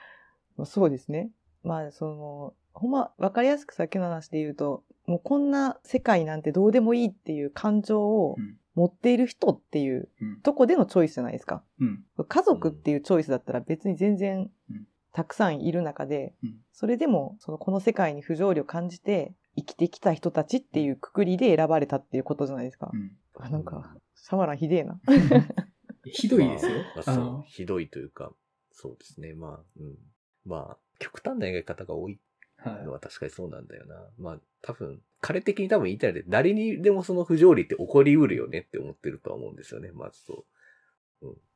[0.64, 1.28] そうですね。
[1.64, 10.40] まあ、その、ほんま、わかりやすくさっきの話で言うと、もうこんな世界なんてどうでもいいっていう感情をうん持っている人っていううん。
[10.40, 11.64] とこでのチョイスじゃないですか。
[11.80, 12.04] うん。
[12.28, 22.96] 家族っていうチョイスだったら別に全然うんたくさんいる中で、うんそれでもそのこの世界に不条理を感じて生きてきた人たちっていうくくりで選ばれたっていうことじゃないですかう。
[22.96, 23.12] ん。
[23.38, 25.00] あなんか、シャマランひでえな。
[26.04, 26.72] ひどいですよ。
[26.96, 28.32] まあそうあの、ひどいというか、
[28.72, 29.34] そうですね。
[29.34, 29.96] まあ、うん。
[30.44, 32.18] まあ、極端な描き方が多い
[32.56, 32.92] はいの。
[32.92, 33.94] は確かにそうなんだよな。
[34.18, 40.44] まあ、多分、彼的に多分言いたいので、誰にでもその不条理って起こりうるよねって思ってるとは思うんですよね、まずそう。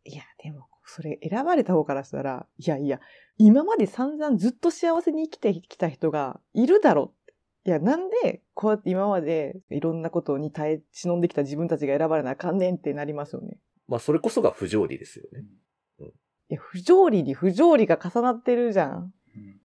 [0.05, 3.01] いや、でも、それ選ばれた方からしたら、いやいや、
[3.37, 7.15] 今まで散々ずっと幸せに生きてきた人がいるだろ
[7.67, 7.69] う。
[7.69, 13.59] いや、なんで、こうやって今までいろんなことに耐え忍んできた自分たちが選ばれなあかんねんってなりますよね。
[13.87, 15.45] まあ、それこそが不条理ですよね。
[16.51, 19.13] いや、不条理に不条理が重なってるじゃん。
[19.37, 19.61] うん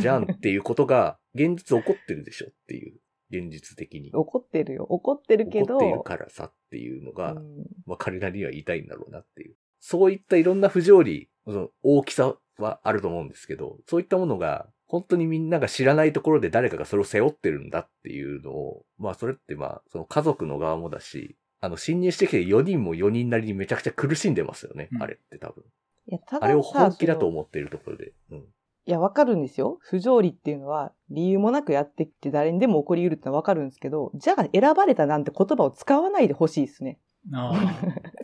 [0.00, 2.98] じゃんっていうことが、現実起こってるでしょっていう、
[3.30, 4.10] 現実的に。
[4.12, 4.84] 怒ってるよ。
[4.84, 5.66] 怒ってるけど。
[5.66, 9.54] 起こっているからさっていうのが、うんまあ彼らには言いたいんだろうなっていう。
[9.80, 25.64] そういったいろんな不条理、その大きさはあると思うんですけど、そういったものが、本当にみんなが知らないところで誰かがそれを背負ってるんだっていうのを、まあそれってまあ、その家族の側もだし、あの、侵入してきて4人も4人なりにめちゃくちゃ苦しんでますよね、うんあれって多分。
[26.06, 28.12] いや、ただあれを本気だと思っているところで。
[28.30, 28.44] うん。
[28.88, 29.76] いや、わかるんですよ。
[29.82, 36.98] 不条理っていうのは、理由もなくやってきて誰にでも起こり得るってのはわかるんですけど、じゃあ選ばれたなんて言葉を使わないでほしいですね。
[37.34, 37.74] ああ。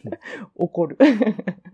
[0.57, 0.99] 怒る。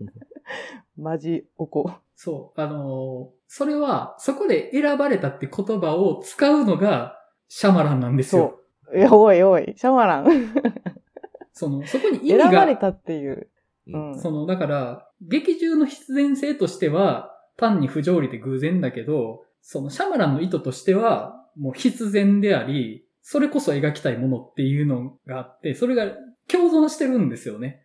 [0.97, 1.89] マジ怒。
[2.15, 2.61] そう。
[2.61, 7.17] あのーそれは、そこで選ばれたって言葉を使うのが
[7.49, 8.61] シャマランなんですよ。
[8.93, 10.53] いや、おいおい、シャマラン。
[11.51, 13.49] その、そこに意味が、選ばれたっていう。
[13.87, 14.19] ううんん。
[14.19, 17.30] その、だから、劇中の必然性としては、
[17.61, 26.07] 単に不条理で偶然だけど、そのシャマランの意図としては、もう必然であり、それこそ描きたいものっていうのがあって、それが
[26.47, 27.83] 共存してるんですよね。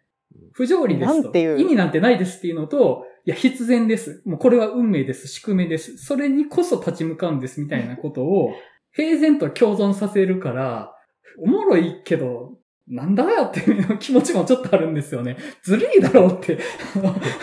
[0.53, 1.39] 不条理ですと。
[1.39, 4.23] 意味なんてないですっていうのと、いや、必然です。
[4.25, 5.29] もうこれは運命です。
[5.29, 5.99] 宿命です。
[5.99, 8.53] それにこそ立ち向かうんですみたいなことを、
[8.93, 10.93] 平然と共存させるから、
[11.39, 12.59] おもろいけど、
[12.89, 15.37] なんだよっていう気持ちもちょっとあるんですよね。
[15.62, 16.55] ずるいだろうって。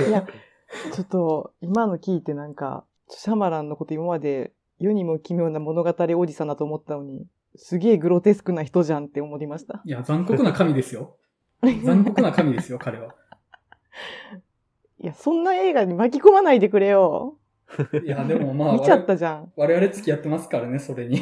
[0.08, 0.26] いや、
[0.94, 9.82] ちょっと、今の聞いてなんか、シャマランのこと今まで世にも奇妙な物語おじさんだと思ったのに、すげえグロテスクな人じゃんって思いました。
[9.86, 11.18] いや、残酷な神ですよ。
[11.62, 13.16] 残酷な神ですよ、彼は。
[15.00, 17.38] いや、そんな映画に巻き込まないでくれよ。
[18.04, 19.52] いや、でもまあ、 見ちゃったじゃん。
[19.56, 21.17] 我々付き合ってますからね、それに。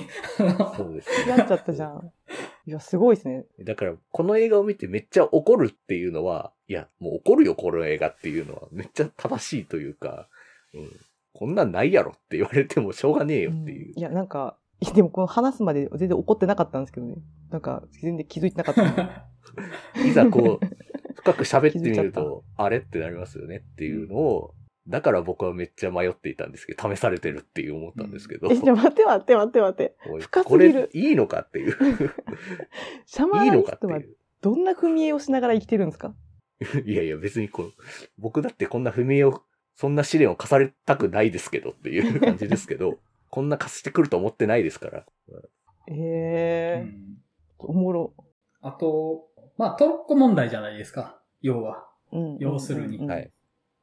[0.75, 1.37] そうですね。
[1.37, 2.11] やっちゃったじゃん。
[2.65, 3.45] いや、すごいですね。
[3.61, 10.27] だから、この映画を見てめっちゃ怒るっていうのは、いや、もう怒るよ、この映画っていうのは、めっちゃ正しいというか、
[10.73, 10.91] うん。
[11.33, 13.99] こんなんないやろって言われてもしょうがねえよっていううん。
[13.99, 17.15] いや、なんか、い やでもこの話すまで全然怒ってなかったんですけどね。
[17.49, 19.27] なんか、全然気づいてなかった。
[20.05, 20.65] いざこう、
[21.15, 24.53] 深く喋ってみると、あれってなりますよねっていうのを、
[24.87, 29.95] だから僕はめっちゃ迷っていたんですけど、試されてるっていう思ったんですけど、え、じゃあ待って待って待って待って。
[30.19, 31.77] 深すこぎるれ いいのかっていう。
[33.05, 34.17] シャマいいラニストはのかっていう。
[34.41, 36.15] どんな踏み絵をしながら生きてるんですか？
[36.85, 37.71] いやいや、別にこう、
[38.17, 39.41] 僕だってこんな踏み絵を、
[39.75, 45.05] そんな試練を課されたくないですけどっていう感じですけど、 こんな課してくると思ってないですから。
[45.87, 47.17] えうえー、ん
[47.59, 48.13] おもろ。
[48.61, 51.21] あと、まあ、トロッコ問題じゃないですか。
[51.41, 51.87] 要は。
[52.11, 53.31] うん要するにうんうんはい。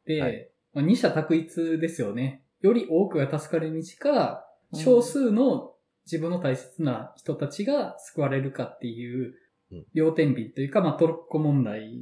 [0.04, 0.48] で、はいまあ、
[0.80, 2.42] 二者択一ですよね。
[2.60, 9.34] より多くが助かる道か、少数の自分の大切な人たちが救われるかっていう
[9.70, 11.98] うん、両天秤というか、まあ、トロッコ問題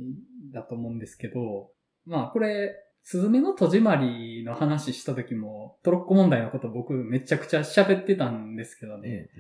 [0.53, 1.71] だと思うんですけど、
[2.07, 9.31] まあ、これ、スズメの戸締まりの話した時も、トロッコ問題のこと僕めちゃくちゃ喋ってたんですけどね、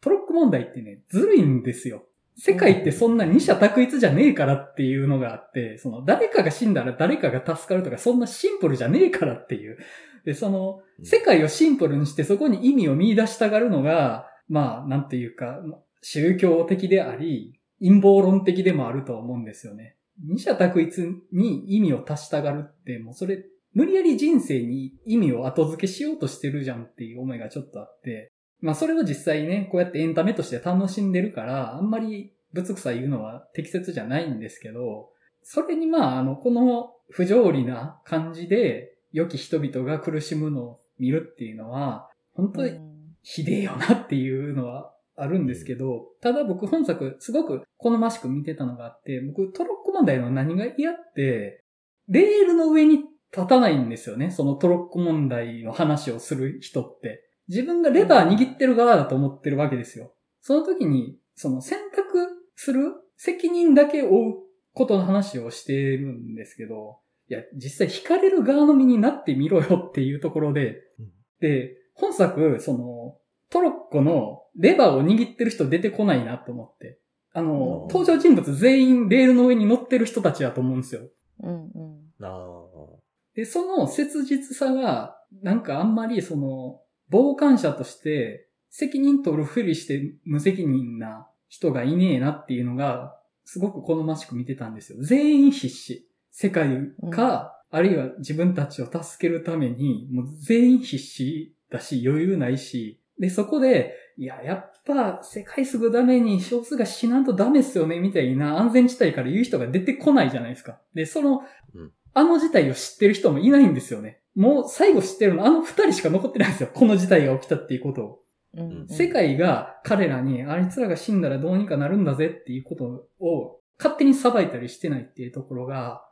[0.00, 2.04] トロッコ問題ってね、ずるいんですよ。
[2.36, 9.78] 世界ってそんな二者択一じゃねえからっていうのがあって、その誰かが死んだら誰かが助かるとかそんなシンプルじゃねえからっていう。
[10.24, 15.60] で、そのうん世界をシンプルにしてそこに意味を見出したがるのが、まあ、なんていうか、
[16.02, 19.96] 宗教的であり、陰謀論的でもあると思うんですよね。
[20.24, 20.98] 二者択一
[21.32, 28.30] に意味を足したがるって、もうそれ、無理やり人生に意味を後付けしようとしてるじゃんっていう思いがちょっとあって、
[28.62, 35.10] まあそれを実際ね、こうやってエンタメとして楽しんでるから、あんまりぶつくさ言うのは適切じゃないんですけど、
[35.42, 51.62] それにまあ、あの、この不条理な感じで、良き人々が苦しむのを見るっていうのは、本当にうんひでえよなっていうのはあるんですけど、ただ僕本作すごく好ましく見てたのがあって、僕トロッコ問題の何が嫌って、
[52.08, 54.30] レールの上に立たないんですよね。
[54.30, 57.28] そのトロッコ問題の話をする人って。
[57.48, 60.14] 自分がレバー握ってる側だと思ってるわけですよ。
[60.40, 64.34] その時に、その選択する責任だけ負う
[64.74, 73.16] ことの話をしてるんですけど、いや、実際引かれる側の身になってみろよっていうところでうん、で、本作、その、
[73.50, 76.98] トロッコのレバーを握ってる人出てこないなと思って。
[77.34, 81.02] あの、うん登場人物全員レールの上に乗ってる人たちだと思うんですよ。
[81.42, 82.24] うんうん。
[82.24, 83.02] ああ。
[83.34, 86.80] で、その切実さが、なんかあんまりその、
[87.12, 95.02] 傍観者として責任取るふりして無責任な人がいねえなっていうのが、すごく好ましく見てたんですよ。
[95.02, 96.08] 全員必死。
[96.30, 96.78] 世界
[97.10, 110.80] か、あるいは自分たちを助けるために、もう全員必死だし、余裕ないし、で、そこで、いや、やっぱ世界すぐために少数が死なんとダメっすよね、みたいな安全地帯から言う人が出てこないじゃないですか。
[110.94, 111.42] で、その、
[111.74, 114.20] うんあの事態を知ってる人もいないんですよね。
[114.34, 116.70] もう最後知ってるのあの二人しか残ってないんですよ。
[116.72, 118.18] この事態が起きたっていうことを。
[118.54, 126.04] うんうん世界が彼らに、あいつらが死んだらどうにかなるんだぜっていうことを勝手に裁いたりしてないっていうところが、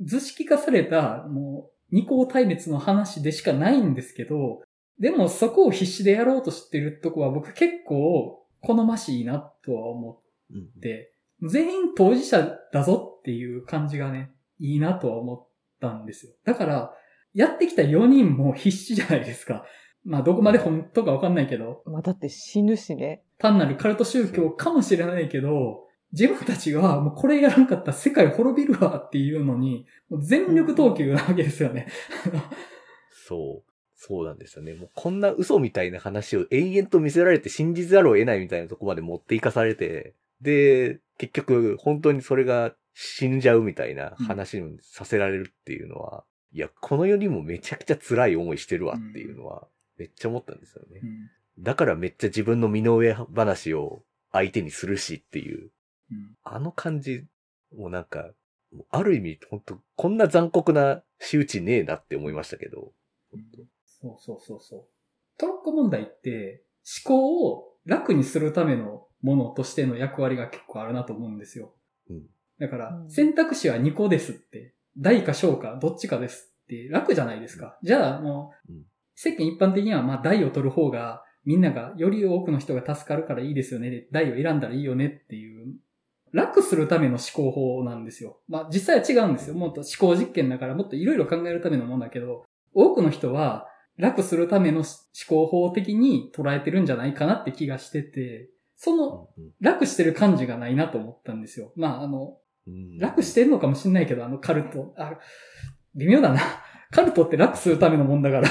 [0.00, 4.62] 図式化された、もう、二項対立の話でしかないんですけど、
[5.00, 11.12] でもそこを必死でやろうとしてるとこは僕結構好ましいなとは思うんって、
[11.42, 15.46] 全員当事者だぞっていう感じがね、いいなとは思っ
[15.80, 16.32] たんですよ。
[16.44, 16.94] だから、
[17.38, 19.64] やってきた4人も必死じゃないですか。
[20.04, 23.22] まあどこまで本当かわかんないけど、まあだって死ぬしね。
[23.38, 31.86] 単なるカルト宗教かもしれないけど、自分たちがもうこれやらんかったら世界滅びるわっていうのに、もう全力投球なわけですよね。
[33.28, 33.70] そう。
[33.94, 34.74] そうなんですよね。
[34.74, 51.00] もうこんな嘘みたいな話を延々と見せられて信じざるを得ないみたいなとこまで持っていかされて、で、結局本当にそれが死んじゃうみたいな話にさせられるっていうのは、いや、この世にもめちゃくちゃ辛い思いしてるわっていうのは、めっちゃ思ったんですよね。
[51.02, 51.30] うん
[51.60, 55.70] だからめっちゃ自分の身の上話を相手にするしっていう、
[56.12, 57.26] うんあの感じ、
[57.76, 58.30] もうなんか、
[58.90, 62.92] ある意味、本当こんな残酷な仕打ちねえなって思いましたけど。
[63.84, 64.84] そうそうそうそう。
[65.36, 66.62] トロッコ問題って
[67.04, 71.74] 思考を楽にするためのものとしての役割が結構あるなと思うんですよ。
[72.08, 72.22] うん
[72.60, 77.78] だからう、ん選択肢は2個ですって、大か小かどっちかですって楽じゃないですか。
[77.82, 78.82] じゃあもううん、
[79.14, 83.90] 世間一般的にはまあ大を取る方がみんながより多くの人が助かるからいいですよね。
[83.90, 85.74] で大を選んだらいいよねっていう、
[86.32, 88.40] 楽するための思考法なんですよ。
[88.48, 89.54] まあ実際は違うんですよ。
[89.54, 94.86] もっと思考実験だからもっといろいろ考えるためのものだけど、多くの人は楽するための思
[95.26, 101.72] 考法的に捉えてるんじゃないかなって気がしてて、そのうん楽してる感じがないなと思ったんですよ。
[101.76, 102.36] まああの、うん
[102.98, 104.94] 楽してるのかもしんないけど、あのカルト。
[104.96, 105.18] あ、
[105.94, 106.40] 微妙だな。
[106.90, 108.48] カルトって楽するためのもんだから。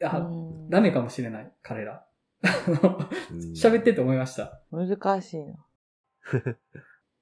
[0.10, 2.04] あ、うんダメかもしれない、彼ら。
[2.42, 4.62] うん喋ってて思いました。
[4.70, 5.66] 難しいな。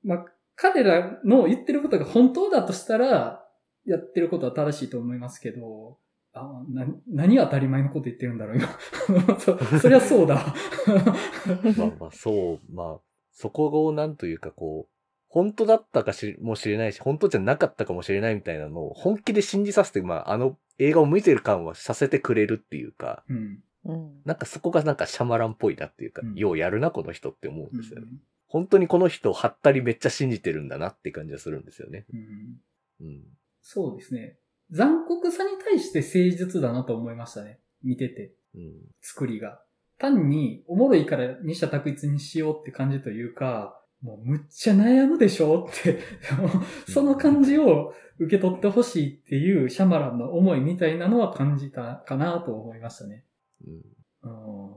[0.03, 3.47] まあ、彼らの言ってることが本当だとしたら、
[3.85, 5.99] やってることは正しいと思いますけど、
[6.33, 9.41] あ、な、何当たり前のこと言ってるんだろう、今。
[9.41, 10.55] そ、そりゃそうだわ。
[11.77, 13.01] まあまあ、そう、まあ、
[13.33, 14.95] そこをなんというかこう、
[15.29, 23.63] 本当だったかしもしれないし、本当じゃなかったかもしれないみたいなのを本気で信じさせて、まあ、あの映画を見てる感はさせてくれるっていうか、うん。
[23.85, 24.11] うん。
[24.25, 28.09] なんかそこがなんかシャマランっぽいなっていうか、うんようやるな、この人って思うんうんですよね。
[28.49, 32.07] 本当にこの人、はったりめっちゃ信じてるんだなって感じがするんですよね。
[32.13, 33.23] うんうん。
[33.63, 34.37] そうですね。
[34.73, 36.19] 残酷さに対して誠
[36.55, 37.61] 実だなと思いましたね。
[37.85, 38.33] 見てて。
[38.57, 38.73] うん。
[39.01, 39.63] 作りが。
[40.01, 46.01] 単に、おもろいから二者択一にしようって感じというか、もうむっちゃ悩むでしょって、
[46.91, 53.25] その感じを受け取ってほしいっていうシャマランの思いみたいなのは感じたかなと思いましたね。
[53.67, 53.75] うん。
[54.23, 54.77] うん、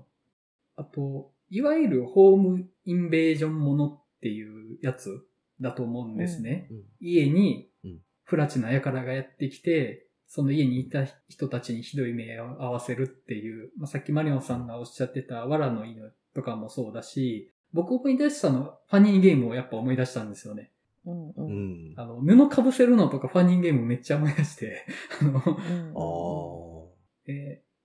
[0.75, 5.25] あと、いわゆるホームインベージョンものっていうやつ
[5.61, 6.67] だと思うんですね。
[6.69, 20.71] うん家にうん、不ラチな輩がやってきて、その家にいた人たちにひどい目を合わせるっていう、まあ、さっきマリオンさんがおっしゃってた藁の犬とかもそうだし、僕思い出したのはファニーゲームをやっぱ思い出したんですよね。
[21.05, 21.33] うんう。
[21.37, 21.93] うんん。
[21.97, 24.87] ああの、布被せるのとかファニーゲームめっちゃ思い出して、
[25.21, 25.93] あの、うん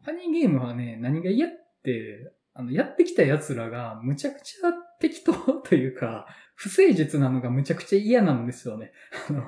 [0.00, 1.50] ファニーゲームはね、何が嫌っ
[1.84, 8.92] て、あの、やってきた奴らがむちゃくちゃ適当というか、不誠実なのがむちゃくちゃ嫌なんですよね。
[9.28, 9.42] あの、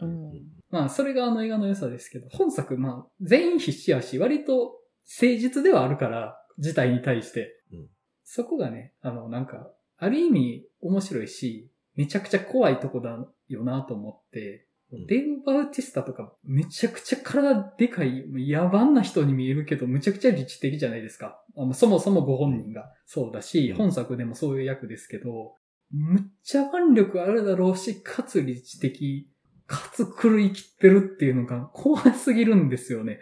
[0.00, 0.61] うん。
[0.72, 4.80] まあ、それがあの映画の良さですけど、本作、まあ、全員必死やし、割と
[5.20, 7.60] 誠実ではあるから、事態に対して。
[7.72, 7.86] うん
[8.24, 13.18] そこがね、あの、なんか、ある意味面白いし、めちゃくちゃ怖いとこだ
[13.48, 21.42] よなと思って、うんデーブ・バウティスタとか、めちゃくちゃ体でかい、野蛮な人に見えるけど、むちゃくちゃ理知的じゃないですか。
[21.56, 25.56] あのそもそもご本人がそうだし、うん本作でもそういう役ですけど、
[25.90, 29.28] むっちゃ腕力あるだろうし、かつ理知的、
[29.72, 33.20] かつ狂い切ってるっていうのが怖すぎるんですよね。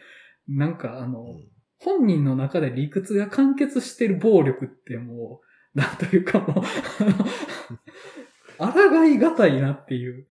[0.49, 1.51] なんかあの、うん
[1.83, 5.41] 本人の中で理屈が完結してる暴力っても
[5.75, 6.65] う、なんというかもう、
[8.63, 10.27] あらがいがたいなっていう。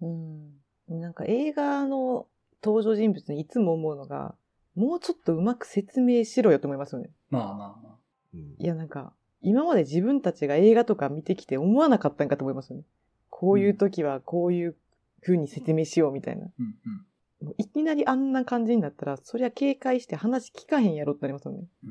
[0.00, 0.54] うん。
[0.88, 1.00] うん。
[1.00, 2.28] なんか映画の
[2.62, 4.36] 登場人物にいつも思うのが、
[4.76, 7.10] もうちょっとうまく説明しろよと思いますよね。
[7.30, 7.98] まあまあまあ。
[8.34, 12.84] うんいやなんか、今まで自分たちが映画とか見てきて思わなかったんかと思いますよね。
[13.36, 14.76] こういう時はこういう
[15.20, 16.46] 風に説明しようみたいな。
[16.58, 16.76] うん
[17.42, 21.66] もういきなりあんな感じになったら、そりゃ警戒して話聞かへんやろってなりますよね。
[21.84, 21.90] う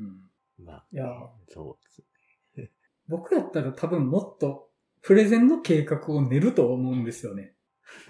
[0.58, 0.64] うん。
[0.64, 1.04] まあ、いや
[1.48, 1.84] そう
[2.56, 2.72] です。
[3.06, 4.70] 僕やったら多分もっと
[5.02, 7.54] プレゼンの計画を練ると思うんですよね。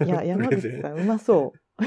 [0.03, 1.83] いや、 山口さんうまそう。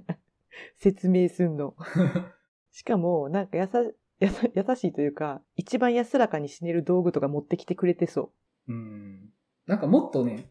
[0.76, 1.76] 説明すんの。
[2.72, 3.84] しかも、なんかやさ、
[4.18, 8.32] やさ、優しいというか、一番安らかに死ねる道具とか持ってきてくれてそ
[8.66, 9.30] うん。
[9.66, 10.50] なんかもっとね、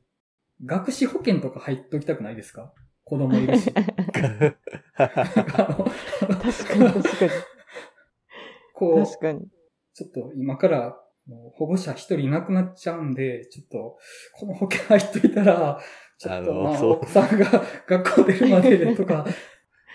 [0.64, 2.74] 学資保険とか入っときたくないですか？
[3.04, 3.70] 子供いるし。
[3.70, 3.74] う。
[3.74, 4.54] 確か
[6.76, 7.32] に確かに。
[8.74, 9.48] こう、確かに。
[9.94, 10.98] ちょっと今から
[11.28, 13.98] もう保護者一人いなくなっちゃうんで、ちょっと
[14.34, 15.80] この保険入っといたら、
[16.18, 17.46] ちょっとまああのそう奥さんが
[17.88, 19.26] 学校出るまででとか、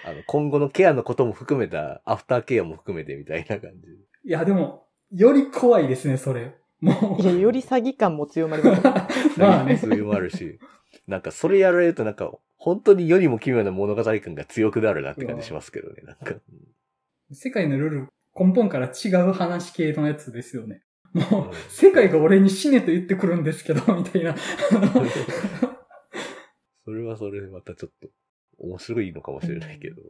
[0.05, 3.87] あの、今後のケアのことも含めた、アフターケアも含めてみたいな感じ。
[4.25, 6.55] いやでも、より怖いですね、それ。
[6.81, 7.22] もう。
[7.22, 8.83] いや、より詐欺感も強まります。
[9.39, 9.76] まあね。
[9.76, 10.59] そういうのもあるし、
[11.07, 16.35] なんかそれやられるとなんか、本当に世にも奇妙な物語感が強くなるなって感じしますけどね、なんか。
[17.33, 18.09] 世界のルール
[18.39, 20.83] 根本から違う話系のやつですよね。
[21.12, 24.35] もう、うん世界が俺に死ねと言ってくるんですけど、みたいな。
[26.85, 28.09] それはそれでまたちょっと
[28.59, 30.03] 面白いのかもしれないけど。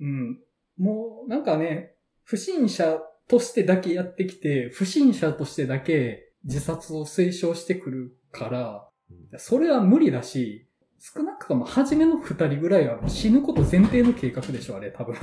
[0.00, 0.40] うん。
[0.78, 10.66] もう、なんかね、不審者としてだけやってきて、不審者としてだけ自殺を推奨してくるから、うんそれは無理だし、
[10.98, 15.16] 少なくとも初めの二人ぐらいは死ぬこと前提の計画でしょ、あれ、多分。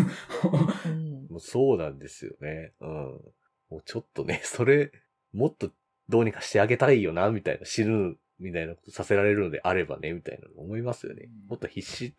[0.86, 2.74] うんもうそうなんですよね。
[2.80, 2.90] うん。
[3.70, 4.92] もうちょっとね、それ、
[5.34, 5.72] もっと
[6.08, 11.50] どうにかしてあげたいよな、みたいな、死ぬ、みたいなことさせられるのであればね、みたいなの思いますよねうん。
[11.50, 12.14] もっと必死、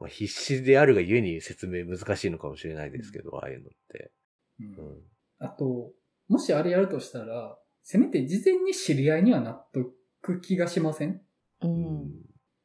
[0.00, 4.10] まあ、必死であるがゆえに説明難しいのかもしれないですけど、ああいうのって。
[4.60, 5.02] うんうん。
[5.38, 5.90] あと、
[6.28, 9.80] もしあれやるとしたら、せめて事前に知り合いにはなっと
[10.22, 11.20] く気がしません？
[11.62, 11.66] う。
[11.66, 12.12] うん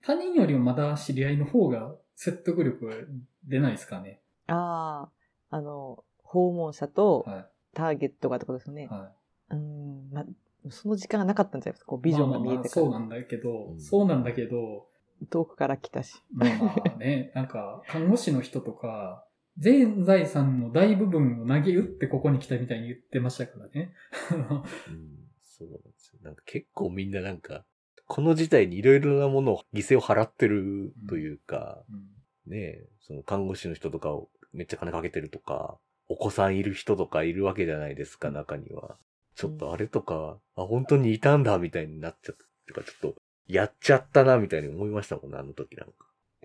[0.04, 3.08] 他人よりもまだ知り合いの方が説得力
[3.46, 4.20] 出ないですかね？
[4.48, 5.10] あ
[5.52, 8.88] あ、あの、訪問者とはターゲットがってことですよねい。。
[8.88, 9.12] は
[9.52, 10.26] うん、ま、
[10.70, 11.88] その時間がなかったんじゃないですか？
[11.88, 12.02] こうい。
[12.02, 12.86] ビジョンが見えまあまあてから。
[12.86, 14.88] そうなんだけど、うんそうなんだけど、
[15.30, 16.16] 遠くから来たし。
[16.34, 19.24] まあまあね、なんか、看護師の人とか、
[19.58, 23.94] 全財産の大部分を投げ打ってここに来たみたいに言ってましたからね。
[24.32, 26.20] うんそうなんですよ。
[26.24, 27.66] なんか結構みんななんか、
[28.08, 35.78] この事態にいろいろなものを犠牲を払ってるというか、うんねえ、その看護師の人とかをめっちゃ金かけてるとか、
[36.08, 38.98] お子さんいる人とかいるわけじゃないですか、中には。
[39.36, 42.44] ちょっとあれとか、あ、本当にいたんだ、みたいになっちゃった。
[42.66, 45.94] てか、ちょっと、やっちゃったな、みたいに思いましたもんね、あの時なんか。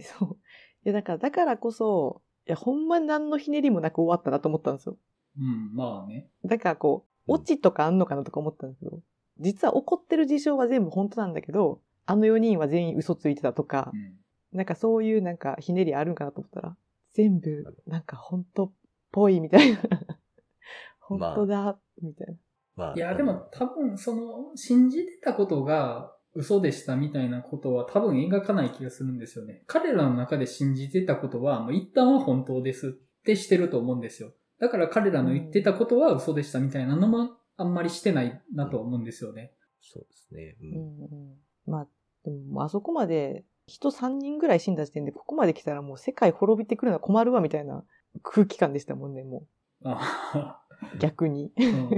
[0.00, 0.38] そう。
[0.84, 4.96] いや、だから、だからこそ、いや、ほんまに何のひねりもなく終わったなと思ったんですよ。
[5.38, 6.28] うん、まあね。
[6.44, 9.00] だからこう、オチとかあんのかなとか思ったんですけど、
[9.38, 14.16] 実は起こってる事象は全部本当なんだけど、あの4人は全員嘘ついてたとかう、ん
[14.52, 16.76] なんかそういうなんかひねりあるんかなと思ったら、
[17.12, 18.72] 全部なんか本当っ
[19.10, 19.80] ぽいみたいな。
[21.00, 22.34] 本当だ、みたいな。
[22.76, 22.94] まあ。
[22.96, 29.62] いや、でも多分その、信じてたことが嘘でしたみたいなことは多分描かない気がするんですよね。
[29.66, 32.90] 彼らの中で信じてたことはもう一旦は本当ですっ
[33.24, 34.32] てしてると思うんですよ。
[34.60, 39.52] だから彼らの言ってたことは嘘でしたみたいなのもあんまりしてないなと思うんですよね。
[39.80, 40.56] そうですね。
[40.60, 40.64] う。
[40.64, 41.36] うんんうん。
[41.66, 41.86] まあ、
[42.24, 47.84] でも、あそこまで、人3人ぐらい死んだ時点で、ここまで来たらもう世界滅びてくるのは困るわ、みたいな
[48.22, 49.44] 空気感でしたもんね、も
[49.84, 50.60] あ
[50.94, 50.98] う。
[50.98, 51.52] 逆に。
[51.56, 51.90] うん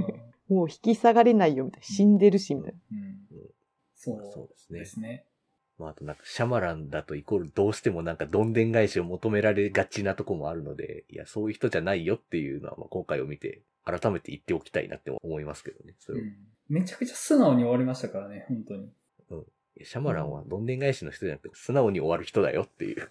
[0.49, 1.83] もう引き下がれないよ、みたいな。
[1.83, 2.79] 死んでるし、みたいな。
[2.91, 3.19] うん
[3.99, 4.79] そうそうですね。
[4.79, 5.25] ですね。
[5.77, 15.95] まあ、あとなんか、シャマランだとイコールどうしてもなんかどんでん返しを求められがちなとこもあるので、いや、そういう人じゃないよっていうのは、まあ今回を見て、改めて言っておきたいなって思いますけどね。
[15.99, 16.35] それをうん
[16.69, 18.89] めちゃくちゃ素直に終わりましたからね、本当に。
[19.77, 23.09] いやシャマランはどんでん返しの人じゃなくて、素直に終わる人だよっていう。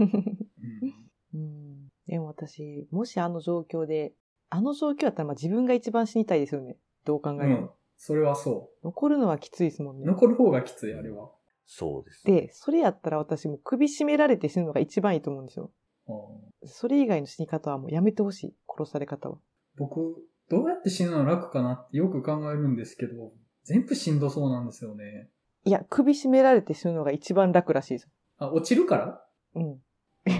[0.00, 0.94] うん
[1.34, 1.88] うん。
[2.06, 4.12] でも私、もしあの状況で、
[4.48, 6.76] あの状況だったらまあ自分が一番死にたいですよね。
[7.04, 7.56] どう考えても。
[7.56, 7.70] うん。
[8.06, 10.00] それはそ残るのはきついですもんう。
[10.00, 10.04] ね。
[10.04, 11.30] 残る方がきつい、あれは。
[11.66, 12.22] そうです。
[12.26, 15.72] で、それやったら私も首絞められて死ぬのが一番いいと思うんですよ。
[16.08, 18.54] うんそれ以外の死に方はもうやめてほしい。
[18.68, 19.38] 殺され方は。
[19.78, 20.16] 僕、
[20.50, 23.32] どうやって死ぬの楽かなってよく考えるんですけど、
[23.62, 25.30] 全部しんどそうなんですよね。
[25.64, 28.08] いや、首絞められて死ぬのが一番楽らしいです。
[28.36, 29.24] あ、落ちるから？
[29.54, 29.80] うん。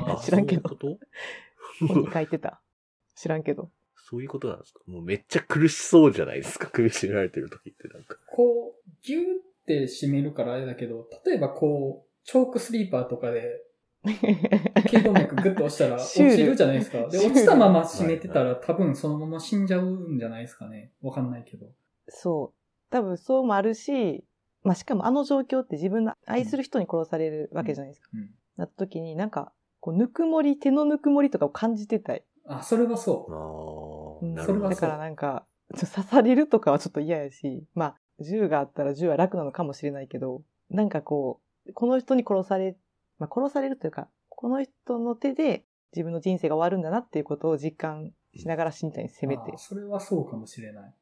[0.07, 0.69] あ 知らんけど。
[0.69, 0.99] そういう
[1.89, 2.61] こ本にと 書いてた。
[3.15, 3.71] 知らんけど。
[4.07, 4.81] そういうことなんですか？
[4.87, 6.69] もうめっちゃ苦しそうじゃないですか？
[6.71, 8.17] 首絞められてる時ってなんか。
[8.31, 9.27] こう、ギューっ
[9.67, 13.61] て締めるからあれだけど、例えばこう、チョークスリーパーとかで、
[14.05, 17.09] 頸動脈グッと押したら落ちるじゃないですか。
[17.09, 20.93] で、落ちたまま締めてたら多分そのまま死んじゃうんじゃないですかね。
[21.01, 21.67] わかんないけど。
[22.09, 22.91] そう。
[22.91, 24.23] 多分そうもあるし、
[24.63, 28.11] まあ、しかもあの状況って自分の愛する人に殺されるわけじゃないですか。
[28.13, 28.31] うん。
[28.57, 32.25] なった時になんか、こう、ぬくもり、手のぬくもりとかを感じてたい。
[32.47, 33.33] あ、それはあそう
[34.35, 34.47] だ。
[34.77, 42.77] からなんか、刺されるとかはちょっと嫌やし、まあ、銃があったら銃は楽なのかもしれないけど、なんかこう、この人に殺され、
[43.19, 49.29] まあ殺されるというか、この人の手で自分の人生が終わるんだなっていうことを実感しながら死にたいにせう。
[49.29, 50.95] めてあ、それはそうかもしれない。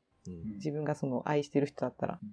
[0.56, 2.26] 自分がその愛してる人だったらう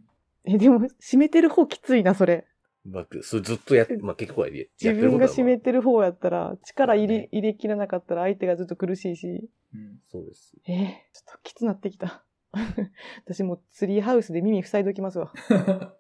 [0.50, 0.54] ん。
[0.54, 2.46] え、でも、締めてる方きついな、それ。
[2.86, 10.00] まあ、それずっとやって、まあ結構やって自ることはまあ分が締めてる方やったら、力入れね入れきらなかったら相手がずっと苦しいし、うん。
[10.12, 10.54] そうです。
[10.68, 12.26] えー、ちょっときつなってきた。
[13.26, 15.34] 私もうツリーハウスで耳塞いでおきますわ。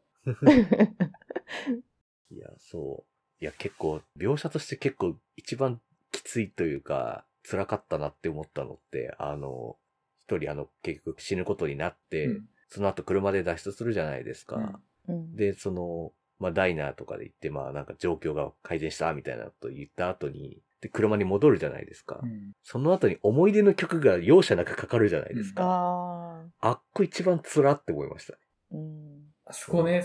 [2.32, 3.43] いや、そう。
[3.43, 9.78] いや、結構、描写として結構一番きついというか、辛かったなって思ったのって、あの、
[10.20, 14.80] 一人あの、結局死ぬことになって、うんその後車で脱出するじゃないですか。
[15.07, 22.20] うん、で、その、まあ、ダイナーとかで行って、まあ、なんか状況が改善したみたいなこと言った後に、で、車に戻るじゃないですか。
[22.24, 25.64] うんその後に思い出の曲が容赦なくかかるじゃないですか。
[25.66, 28.34] ああっこ一番辛って思いました。
[28.34, 28.38] ー、
[28.76, 29.34] うん。
[29.46, 30.04] あそこね、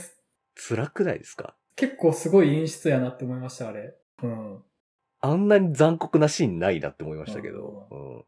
[0.57, 1.57] 辛くないですか？
[1.77, 3.95] 結構すごい演出やなって思いました、あれ。
[4.23, 4.63] うん。
[5.21, 8.25] あんなに残酷なシーンないなって思いましたけど、ううん、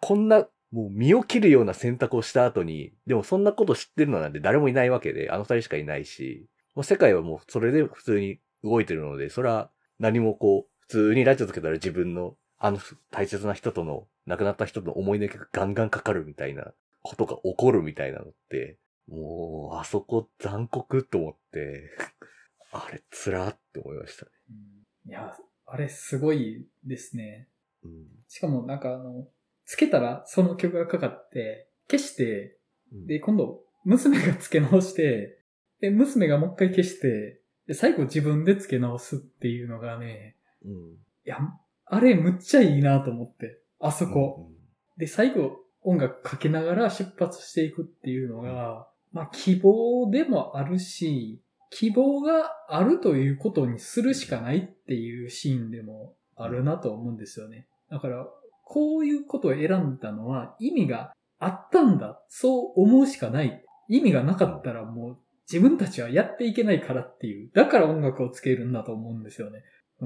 [0.00, 12.78] こんな、もう身を切るような選択をした後に、でもそんなこと知ってるのなんて誰もいないわけで、あの二人しかいないし、もう世界はもうそれで普通に動いてるので、それは何もこう、普通にラジオつけたら自分の、あの
[13.10, 16.72] 大切な人との、亡くなった人との思い出がガンガンかかるみたいな
[17.02, 18.78] ことが起こるみたいなのって、
[19.08, 21.90] もう、あそこ残酷と思って、
[22.72, 24.30] あれ、辛って思いましたね。
[24.50, 27.48] うんいや、あれすごいですね。
[27.84, 29.28] うんしかもなんかあの、
[29.64, 32.58] つけたらその曲がかかって、消して、
[32.92, 35.38] うんで、今度、娘が付け直して、
[35.80, 40.33] で、娘がもう一回消して、で、最後自分で付け直すっていうのがね、
[40.64, 40.72] うん。
[40.72, 40.76] い
[41.24, 41.38] や、
[41.86, 44.50] あれむっちゃいいなと思って、あそこ。
[44.96, 51.40] で、最後音楽かけながら出発していくっていうのが、まあ希望でもあるし、
[51.70, 57.66] 希望があるということにするしかないっていうシーンでもあるなと思うんですよね。
[57.90, 58.26] だから、
[58.64, 62.20] こういうことを選んだのは意味があったんだ。
[62.28, 63.62] そう思うしかない。
[63.88, 65.18] 意味がなかったらもう
[65.50, 67.50] 自分たちはやっていけないからっていう。
[67.52, 69.62] だから音楽をつけるんだと思うんですよね。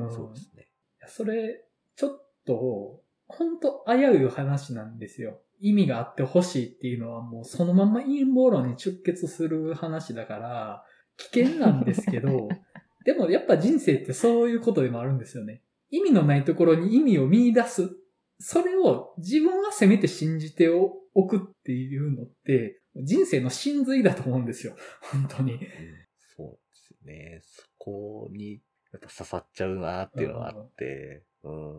[0.07, 0.63] うん、そうですね。
[0.63, 0.67] い
[1.03, 1.65] やそれ、
[1.97, 2.11] ちょっ
[2.47, 5.43] と、本当危うい話なんですよ。
[5.61, 10.85] 意味があってほしいっていうのはもうそのまま陰謀論に直結する話だから、
[11.17, 12.49] 危険なんですけど、
[13.05, 15.63] でもやっぱ人生ってそういうことでもあるんですよね。
[15.91, 17.91] 意味のないところに意味を見出す。
[18.39, 24.77] それを自分はせめて信じておくっていうのって、人生の真髄だと思うんですよ。
[25.01, 25.55] 本当に。
[25.55, 25.61] うん
[26.37, 27.41] そうですね。
[27.43, 28.61] そこに、
[28.93, 31.73] やっぱ刺さっちゃうなっていうのがあって、うん。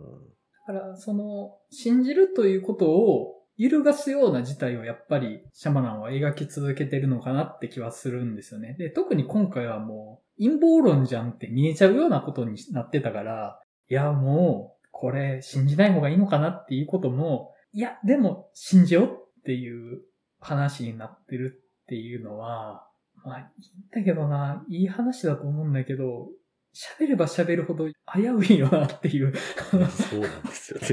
[0.67, 8.75] だから、その、信じるということを揺るがすような事態をやっぱりシャマランは描き続けてるのかなって気はするんですよね。
[8.79, 20.01] で、特に今回はもう陰謀論じゃんって見えちゃうようなことになってたから、いやもう、これ信じない方がいいのかなっていうことも、いや、でも信じようっていう
[20.39, 22.87] 話になってるっていうのは、
[23.25, 26.29] まあ、いいんだけどな、いい話だと思うんだけど、
[26.73, 27.93] 喋れば喋るほど危
[28.27, 29.33] ういよなっていう。
[29.35, 30.87] そうなんですよね。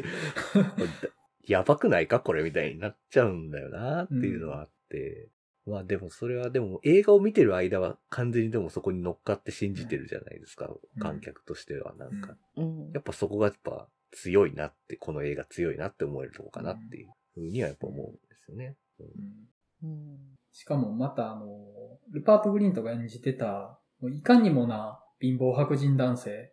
[1.46, 5.30] やばくないかこれみたいになっちゃうんだよなっていうのはあって。
[5.66, 10.66] まあでもそれはでも映画を見てる間は完全にでもそこに乗っかって信じてるじゃないですか。
[10.66, 12.36] うん観客としてはなんか。
[12.56, 18.76] うんやっぱそこがやっぱ強いなって、この映画強いなって思えるとこかなっていうふうにはやっぱ思うんですよね。
[19.00, 21.44] うんうんうんしかもまたあの、
[22.10, 26.52] ルパート・グリーンとか演じてた、もういかにもな貧乏白人男性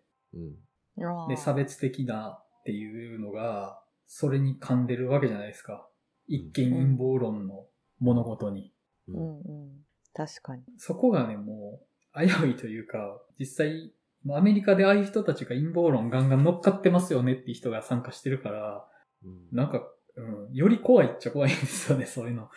[1.27, 5.87] で差別的なっていうのが、それに噛んでるわけじゃないですか。
[6.27, 7.65] 一見陰謀論の
[7.99, 8.73] 物事に。
[9.07, 9.71] ううんんうん。
[10.13, 10.63] 確かに。
[10.77, 11.81] そこがね、も
[12.15, 13.93] う危ういというか、実際、
[14.31, 18.85] アメリカでああいう人たちが陰謀論ガンガン乗っかってますよねっていう人が参加してるから、
[19.25, 19.81] うんなんか、
[20.15, 22.49] うん、より怖いっちゃ怖いんですよね、そういうの。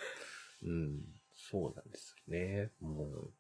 [0.64, 1.00] うん。
[1.50, 2.70] そうなんですよね。
[2.80, 3.30] もう、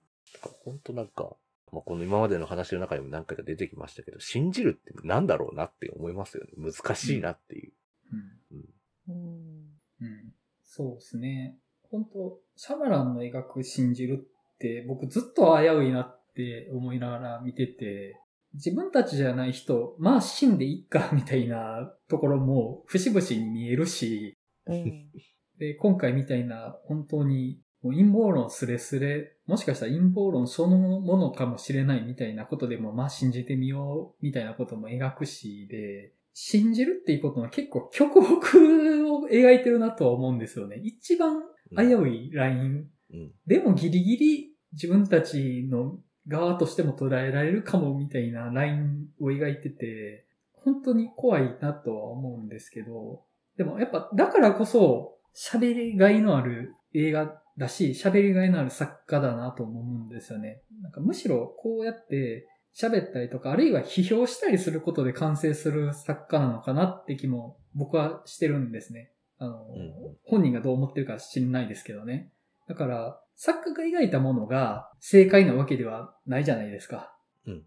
[0.64, 1.36] 本当なんか、
[1.72, 6.50] まあ、この今までの話の中にも何回か出てきましたけど、信じるって何だろうなって思いますよね。
[6.56, 7.72] 難しいなっていう。
[8.12, 8.66] うん
[9.08, 9.66] うん。
[10.00, 10.32] うん、
[10.64, 11.58] そうですね。
[11.90, 18.20] 本当シャマランの描く信じるって僕ずっと危ういなって思いながら見てて、
[18.54, 24.36] 自分たちじゃない人、まあ死んでいっかみたいなところも節々に見えるし、
[24.66, 25.10] うん。
[25.58, 40.80] で、今回みたいな本当にもう陰謀論すれすれ、もしかしたら陰謀論そのものかもしれないみたいなことでも、まあ信じてみようみたいなことも描くしで、信じるっていうことは結構極北を描いてるなとは思うんですよね。
[40.82, 41.42] 一番
[41.76, 42.88] 危ういライン。
[43.12, 43.32] うん。
[43.46, 53.22] でもギリギリ自分たちの側としても捉えられるかもみたいなラインを描いてて、本当に怖いなとは思うんですけど、
[53.56, 57.26] でもやっぱだからこそ喋りがいのある映画
[57.58, 60.62] だし、喋りがいのある作家だなと思うんですよね。
[60.82, 69.12] なんかむしろこうやって喋ったりとか、あるいは批評したりすることで完成する作家なのかなって気も僕はしてるんですね。
[69.38, 69.92] あの、うん
[70.24, 72.32] 本人がどう思ってるか知んないですけどね。
[72.68, 77.14] だから、作家が描いたものが正解なわけではないじゃないですか。
[77.46, 77.62] うん。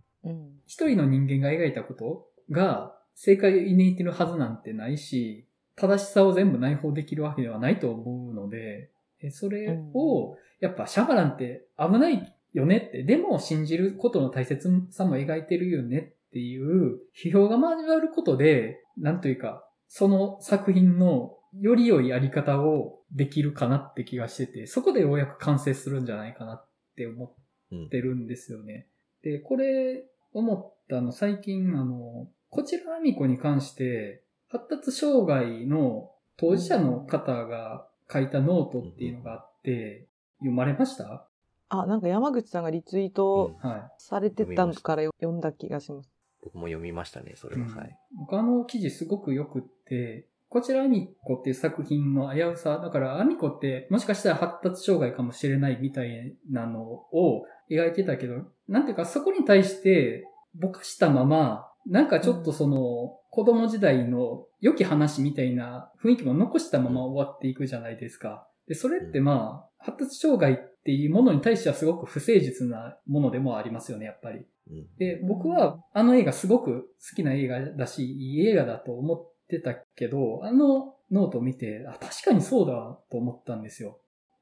[0.66, 8.92] 一人の人間が描いたことが正解をいてるはずなんてないし、正しさを全部内包できるわけではないと思うので、え
[9.32, 27.34] それを、やっぱシャマランって危ないよねって、でも信じることの大切さも描いてるよねっていう批評が交わることで、なんというか、その作品のより良いやり方をできるかなって気がしてて、そこでようやく完成するんじゃないかなって思っ
[27.72, 28.88] うんてるんですよね。
[29.24, 30.04] で、これ
[30.34, 40.08] 思ったの最近あの、こちらアミコに関して発達障害の当事者の方が書いたノートっていうのがあって、
[40.40, 41.28] 読まれました？
[41.70, 46.10] あ、なんか山口さんがリツイートはされてたから読んだ気がします。
[46.42, 47.52] 僕も読みましたね、そい。
[47.52, 47.68] れは。
[47.68, 47.98] はい。
[48.18, 68.48] 僕あの記事すごく良くって、こちらアミコっていう作品の危うさ、だからアミコってもしかしたら発達障害かもしれないみたいなのを描いてたけど、なんていうかそこに対してぼかしたまま、なんかちょっとその子供時代の良き話みたいな雰囲気も残したまま終わっていくじゃないですか。
[68.68, 74.46] で、それってまあ、発達障害っていうものに対してはすごく不誠実なものでもありますよね、やっぱり。
[74.70, 74.88] うん。
[74.98, 84.00] で、僕はあの映画すごく好きな映画だし、いい映画だと思ってたけど、あのノートを見て、あ、確かにそうだと思ったんですよ。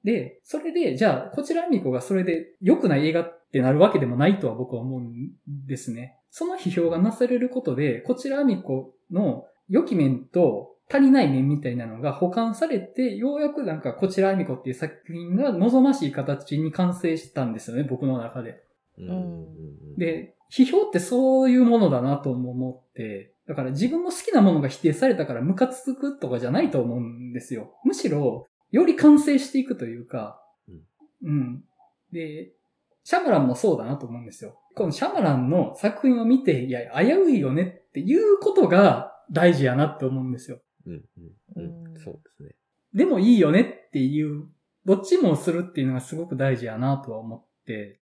[0.08, 5.34] で、それで、じゃあ、こちらミコがそれで良くない映画ってなるわけでもないとは僕は思うん
[5.68, 6.18] ですね。
[6.32, 18.64] その批評がなされることで、こちらミコの良き面と足りない面みたいなのが保管されて、ようやくなんかこちらミコっていう作品が望ましい形に完成したんですよね、僕の中で。
[19.97, 27.74] で、批評ってそういうものだなとも思って、だから自分の好きなものが否定されたからムカつくとかじゃないと思うんですよ。
[27.84, 31.30] むしろ、より完成していくというか、うん。
[31.30, 31.63] うん。
[32.11, 32.51] で、
[33.03, 34.59] シャマランもそうだなと思うんですよ。
[34.76, 40.59] このシャマランの作品を見て、いや、危ういよねっていうことが大事やなって思うんですよ。
[40.86, 40.93] うん。
[40.93, 41.01] うん。
[41.55, 42.55] うんうんそうですね。
[42.93, 44.45] でもいいよねっていう、
[44.86, 47.99] どっちもするっていうのがすごく大事やなとは思って、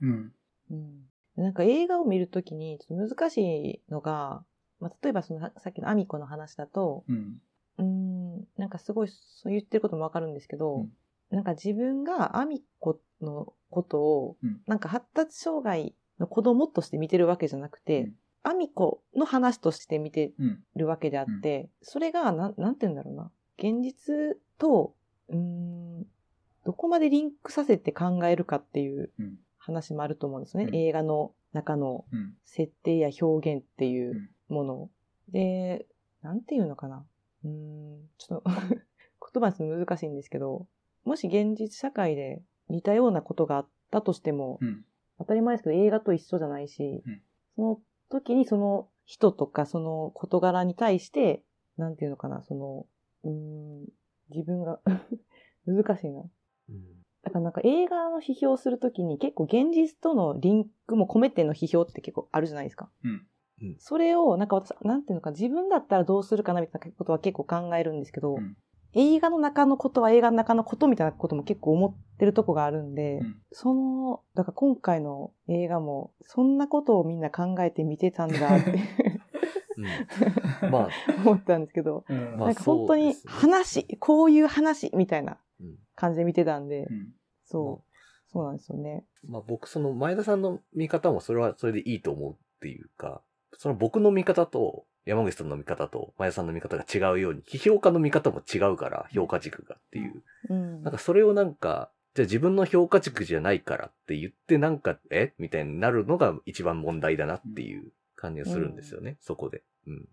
[0.00, 0.32] うん。
[0.70, 1.06] うん。
[1.36, 4.42] なんか映画を見るときにちょっと難しいのが、
[4.80, 7.36] まあ、例えばそのさっきのアミコの話だと、うん。
[8.56, 10.92] なんかすごいそう言ってることもわかるんですけど、うん
[11.28, 20.62] なんか自分がアミコのことを、うんなんか発達障害の子供として見てるわけじゃなくて、うんアミコの話として見てうん。
[20.76, 23.32] るわけであって、それが、なん、なんて言うんだろうな。
[23.58, 24.94] 現実と、
[25.28, 26.06] うーん、
[26.64, 29.38] どこまでリンクさせて考えるかっていううん。
[29.58, 30.66] 話もあると思うんですね。
[30.66, 32.34] うん映画の中のうん。
[32.44, 34.90] 設定や表現っていううんものを。
[35.32, 35.86] で、
[36.22, 37.04] なんていうのかな。
[37.44, 38.50] うーん、ちょっと
[39.32, 40.66] 言葉にするの難しいんですけど、
[41.04, 44.84] もし現実社会で似たようなことがあったとしても、うん。
[45.18, 47.22] 当たり前ですけど映画と一緒じゃないし、うん
[47.54, 47.80] その
[48.10, 51.42] 時にその人とかその事柄に対して、
[51.78, 52.86] なんていうのかな、その、
[53.24, 53.86] うーん、
[54.30, 54.80] 自分が
[55.66, 56.22] 難しいな。
[56.68, 62.88] うんだからなんか映画の批評するときに結構現実とのリンクも込めての批評って結構あるじゃないですか。
[63.02, 63.26] うん。
[63.62, 63.76] うん。
[63.78, 68.56] それをなんか私、なんていうのか自分だったらどうするかなみたいなことは結構考えるんですけど、うん。
[68.92, 73.36] 映画の中のことは映画の中のことみたいなことも結構思ってるとこがあるんで、うん。
[73.52, 78.80] その、だから今回の映画もそんなことをみんな考えて見てたんだって
[79.76, 80.70] うん。
[80.70, 80.88] まあ、
[81.20, 82.16] 思ったんですけど、うん。
[82.38, 85.76] まあなんか本当に話、こういう話みたいなうん。
[85.94, 87.12] 感じで見てたんで、うん。
[87.44, 89.04] そう、そうなんですよね。
[89.28, 93.22] まあ僕、その前田さんの見方もそれはそれでいいと思うっていうか、
[93.58, 100.22] その僕の見方と山口さんの見方と前田さんの見方が違うように、批評家の見方も違うから、評価軸がっていう。
[100.50, 100.82] うん。
[100.82, 105.32] なんかそれをなんか、じゃあ自分の評価軸じゃないからって言ってなんか、え？
[105.38, 109.62] みたいになるのが一番問題だなっていう感じがするんですよね、そこで。
[109.86, 110.08] うん。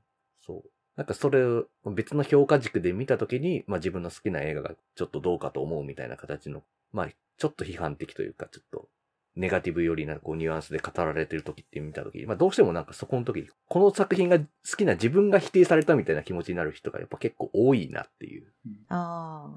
[0.46, 0.70] そう。
[0.96, 6.62] なんかそれを別の評価軸で見たときに、まあ自分の好きな映画がちょっとどうかと思うみたいな形の、
[6.92, 8.90] まあちょっと批判的というか、ちょっと
[9.36, 14.46] ネガティブよりなこうニュアンスで語られてる時って見た時まあどうしてもなんかそこの時この作品が好
[14.78, 18.46] きな自分が否定されたみたいな気持ちになる人がやっぱ結構多いなっていう。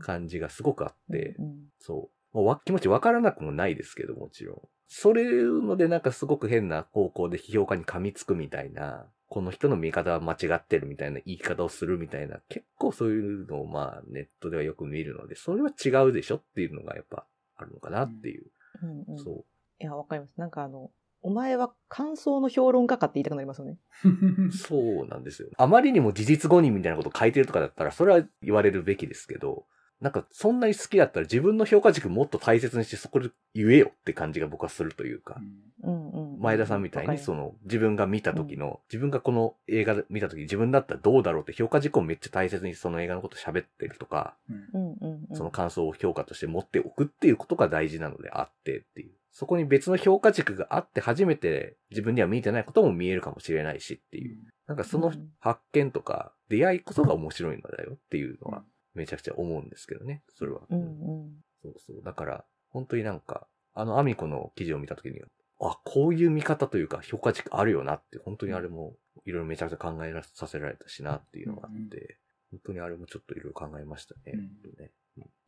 [0.00, 2.36] 感じがすごくあって、うんそう。
[2.36, 4.60] もうわ気持ちわからなくもないですけど、もちろん。
[4.88, 18.46] それのでなんかすごく変な方向で批評家に噛みつくみたいな、この人の見方は間違ってるみたいな言い方をするみたいな、結構そういうのをまあネットではよく見るので、それは違うでしょっていうのがやっぱあるのかなっていう。
[18.82, 19.44] うんうんそう。
[19.80, 20.32] いや、わかります。
[20.36, 20.90] なんかあの、
[21.22, 23.78] お前は感想の評論家かって言いたくなりますよね。
[24.52, 25.48] そうなんですよ。
[25.56, 29.66] あまりにも事実誤認みたいなことを書いてるとかだったら、それは言われるべきですけど、
[30.00, 35.40] なんかそんなに好きだったら自分の評価軸もっと大切にしてそこで言えよって感じが僕はするというか。
[35.82, 36.40] うんうん。
[36.40, 44.36] 前田さんみたいに、その、自分が見た時の、自分がこの映画で見た時自分だったらどうだろうって評価軸をめっちゃ大切にその映画のこと喋ってるとか、
[44.74, 45.36] うんうん。
[45.36, 49.12] その感想を評価として持っておくっていうことが大事なのであってっていう。
[49.38, 54.38] そこに別の評価軸があって初めて自分には見えてないことも見えるかもしれないしっていう。
[54.66, 58.64] なんかそのうん発見とか出会いこそが面白いのだよっていうのは
[58.94, 60.22] めちゃくちゃ思うんですけどね。
[60.38, 60.62] それは。
[60.70, 61.32] うんうん。
[61.62, 62.02] そうそう。
[62.02, 65.20] だから、本当になんか、あのアミコの記事を見たときに、
[65.60, 72.16] あ、こういう見方というか評価軸あるよなって、本当にあれもいろいろめちゃくちゃ考えさせられたしなっていうのがあって、
[72.52, 74.32] 本当にあれもちょっといろいろ考えましたね。
[74.32, 74.48] うん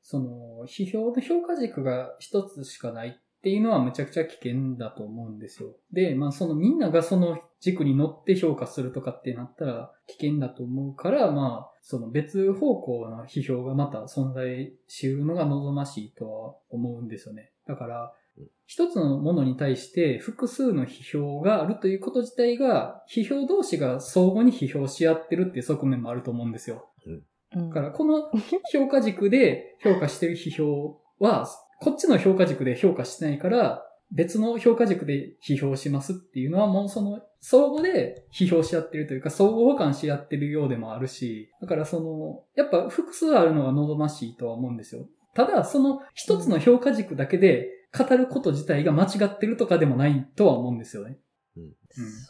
[0.01, 5.71] その、批評の評価軸が一つしかないっていうのはむちゃくちゃ危険だと思うんですよ。
[5.93, 17.53] で、まあそのみんながその軸に乗って評価するとかってなったら危険だと思うから、まあその別方向の批評がまた存在しうるのが望ましいとは思うんですよね。
[17.67, 26.89] だからうん、一つのものに対して複数の批評があるということ自体が、批評同士が相互に批評し合ってるっていう側面もあると思うんですよ。
[27.07, 28.31] うんだから、この
[28.71, 31.49] 評価軸で評価してる批評は、
[31.81, 45.07] こっちの評価軸で評価してないから、別の評価軸で批評しますっていうのはもうその相互で批評し合ってるというか相互補完し合ってるようでもあるし、だからその、やっぱ複数あるのが望ましいとは思うんですよ。
[45.35, 51.19] ただ、その一つの評価軸だけで語ること自体が間違ってるとかでもないとは思うんですよね。
[51.57, 51.73] うん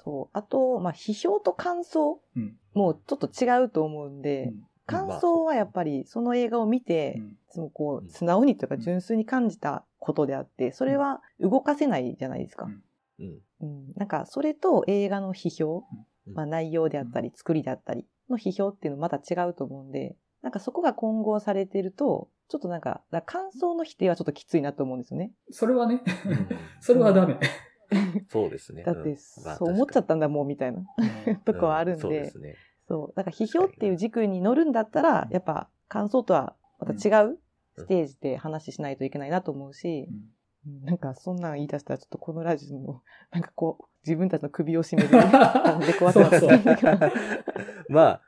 [0.03, 0.39] そう。
[0.39, 5.55] あと、まあ、批評と感想うんもちょっと違うと思うんで、うん感想は。
[5.55, 7.37] やっぱりその映画を見て、うん。
[7.51, 8.81] そのこう素直にというかうん。
[8.81, 12.67] 純粋に感じたことであって、それは動かせないじゃないですか。
[13.19, 13.39] うん。
[13.61, 15.85] うん、なんかそれと映画の批評、
[16.27, 16.35] うん。
[16.35, 25.33] まあ、内容であったり作りであったりの批評っていうのまた違うと思うんで、なんかそこが混合されてると、ちょっとなんか、だから感想の否定はちょっときついなと思うんですよね。
[25.51, 26.49] それはね、うん。
[26.81, 27.39] それはダメ。
[28.29, 28.85] そうですね。
[28.85, 30.85] だって、そう思っちゃったんだもんみたいな。
[31.45, 32.57] とこはあるんで、そうですね。
[32.89, 33.17] そう。
[33.17, 37.39] だから批評っていう軸に乗るんだったら、やっぱ感想とはまた違う
[37.77, 40.09] ステージで話しないといけないなと思うし、
[40.67, 40.85] うん。
[40.85, 46.91] なんかそんなん言い出したらちょっとこのラジオの、 なんかこう、自分たちの首を絞める感じで怖くなってそうそうだか。
[46.91, 47.13] ら
[47.89, 48.23] まあ、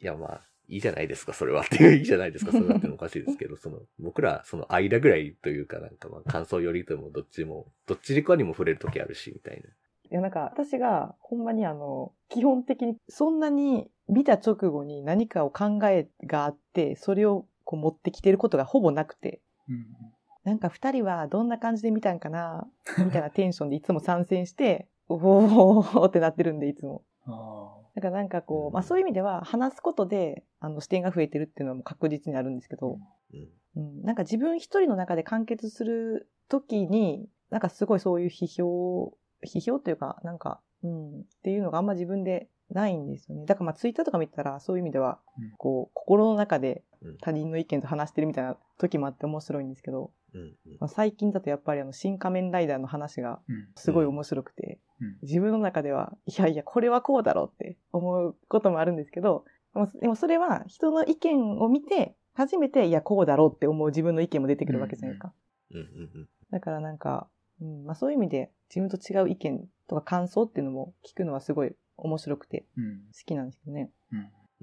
[0.00, 1.62] いやまあ、いいじゃないですか、それは。
[1.62, 9.68] っていう、いいじゃないですか、それはってのおかしいですけど、 その、僕ら、その間ぐらいというか、なんかまあ、感想よりとも、どっちも、どっちかにも触れるときあるし、みたいな。
[10.12, 19.40] いや、なんか私がほんまにあの、基本的にそんなに見た直後に何かを考えがあって、それをこう持ってきてることがほぼなくて、
[19.70, 19.86] うん。
[20.44, 22.68] なんか二人はどんな感じで見たんかな
[23.02, 27.04] みたいなテンションでいつも参戦して、おーってなってるんで、いつも。
[27.94, 32.98] だからなんかこう、まあそういう意味では話すことで、あの視点が増えてるっていうのはもう確実にあるんですけど、
[33.32, 33.48] うん。
[33.76, 39.14] うん、なんか自分一人の中で完結するときに、なんかすごいそういう批評、
[39.46, 43.44] 批評というか、なんか、うん、っていうのがあんま自分でないんですよね。
[43.46, 50.12] だからまあツイッターとか見たらそういう意味ではうん、こう、心の中でうん他人の意見と話してるみたいな時もあって面白いんですけど、
[50.80, 53.68] まあ、最近だとやっぱりあの、新仮面ライダーの話がうん。
[53.76, 55.16] すごい面白くて、うん。
[55.22, 59.44] 自分の中では、いやいや、これはこうだろうって思うこともあるんですけど、
[60.00, 65.32] でもそれは人の意見を見て、初めて、いや、こうだろうって思う自分の意見も出てくるわけじゃないですか。
[66.50, 67.28] だからなんか、
[67.60, 72.84] うん、まあそういう意味で自分と違う意見とか感想っていうのも聞くのはすごい面白くてうん。
[73.12, 73.90] 好きなんですけどね。
[74.12, 74.18] うん。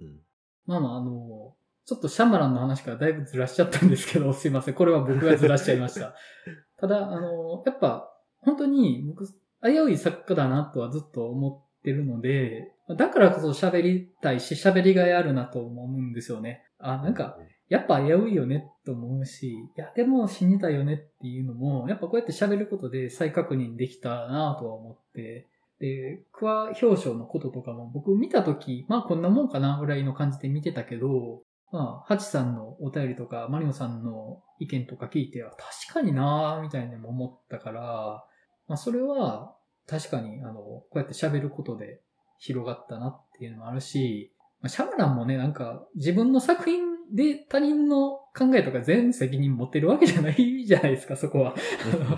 [0.05, 0.19] うん。
[0.65, 1.55] まあまあ、あの、
[1.85, 4.73] ちょっとシャマランの話からだいぶずらしちゃったんですけど、 すいません。
[4.73, 6.15] これは僕がずらしちゃいました。
[6.77, 9.25] ただ、あの、やっぱ、本当に僕、
[9.63, 16.63] 危うい作家だなとはずっと思ってるので、だからこそ喋りたいし、喋りがいあるなと思うんですよね。
[16.77, 17.37] あ、なんか、
[17.69, 25.47] やっぱ危ういよねと思うし、いや、でも死にたよねっていうのも、やっぱこうやって喋ることで再確認できたなとは思って、
[25.79, 38.25] で、クワ表彰のこととかも僕見たとき、まあこんなもんかなぐらいの感じで見てたけど、まあ、ハチさんのお便りとか、マリオさんの意見とか聞いて、確かになーみたいにも思ったから、
[38.67, 39.55] まあそれは
[39.87, 42.01] 確かに、あの、こうやって喋ることで
[42.39, 50.35] 広がったなっていうのもあるし、まあシャマランもね、なんか自分の作品で他人の考えとか全責任持ってるわけじゃない
[50.65, 51.55] じゃないですか、そこは。
[51.99, 52.17] ま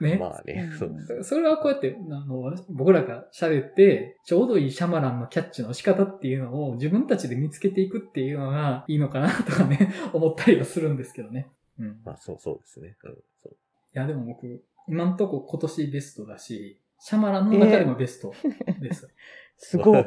[0.00, 0.16] あね。
[0.18, 1.24] まあ、まあね、そう。
[1.24, 11.48] それはこうやって、あの、僕らが喋って、ちょうどいいシャマランのキャッチの仕方っていうのを自分たちで見つけていくっていうのがいいのかなとかね、 思ったりはするんですけどね。
[11.78, 11.86] うん。
[11.86, 12.96] いまあ、そう、そうですね。
[13.04, 13.14] うん。
[13.42, 13.56] そう
[13.98, 18.32] や、でも僕、今んとこ今年ベストだし、シャマランの中でもベスト
[18.80, 19.08] です。
[19.56, 20.04] すごい。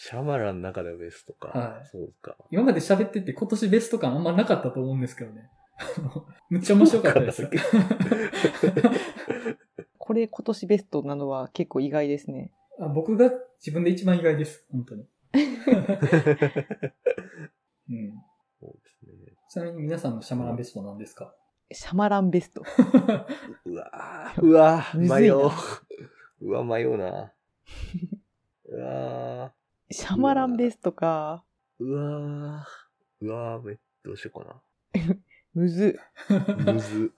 [0.00, 1.48] シャマランの中ではベストか。
[1.48, 2.36] はいそうか。
[2.52, 5.50] 今まで喋ってて今年ベスト感あんまなかったと思うんですけどね。
[5.76, 7.50] あ のむっちゃ面白かったですよ。
[9.98, 12.52] これ今年ベストなのは結構意外ですね。
[12.80, 14.64] あ僕が自分で一番意外です。
[14.70, 15.04] 本当に。
[17.90, 18.22] うん。
[18.60, 19.32] そうですね。
[19.50, 21.34] ちなみに皆さんのシャマランベストなんですか？
[21.72, 22.62] シャマランベスト。
[23.64, 25.50] うわーうわ迷う。
[26.40, 27.32] うわ、迷うな。
[28.66, 29.52] うわ
[29.90, 31.44] シャマランベストか。
[31.80, 34.62] ーうわーうわーめ、どうしようか
[35.54, 35.98] むず。
[36.28, 36.72] な。
[36.74, 37.12] むず。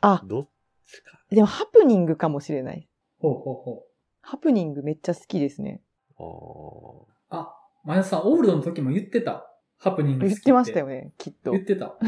[0.00, 0.48] あ、どっ
[0.86, 1.24] ちか。
[1.30, 2.88] でもハプニングかもしれない。
[3.20, 3.90] ほうほうほう。
[4.22, 5.80] ハプニングめっちゃ好きですね。
[6.18, 9.48] あーあ、前田さん、オールドの時も言ってた。
[9.78, 11.60] ハプニング好き言ってましたよね、きっと言。
[11.60, 11.96] ってた。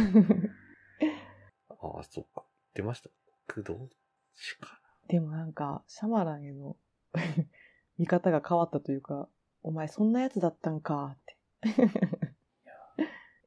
[1.68, 2.44] あー、そっか。
[2.74, 3.10] 出ました。
[3.46, 3.88] 僕どっ
[4.34, 6.76] ちかでもなんか、シャマランへの
[7.98, 9.28] 見方が変わったというか、
[9.62, 11.36] お前そんなやつだったんかって。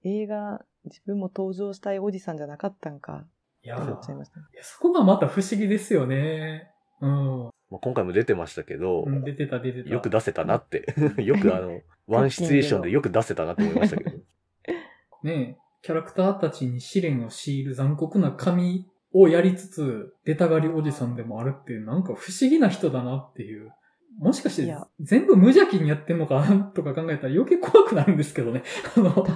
[0.04, 3.26] 映画、自分も登場したいおじさんじゃなかったんか
[3.64, 4.40] いやって思っちゃいました。
[4.40, 6.70] いやそこがまた不思議ですよね。
[7.02, 7.44] うん。
[7.72, 9.90] まあ、今回も出てましたけど、うん出てた出てた。
[9.90, 10.94] よく出せたなって。
[11.24, 14.12] よくあの、ワンシチュエーションでよく出せたなって思いましたけど。
[15.24, 23.72] ねえキャラクターたちに試練を強いる残酷な神をやりつつ、出たがりおじさんでもあるっていう、なんか不思議な人だなっていう。
[24.18, 28.64] もしかして全部無邪気にやってんのかな とか考えたら余計怖くなるんですけどね。
[28.96, 29.36] あの、確か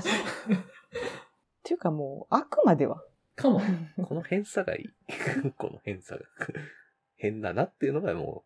[0.50, 0.56] に。
[0.56, 0.60] っ
[1.64, 3.04] ていうかもう、あくまでは。
[3.36, 3.62] かも。
[4.04, 5.52] この偏差がいい。
[5.58, 6.22] この偏差が。
[7.16, 8.46] 変だなっていうのがも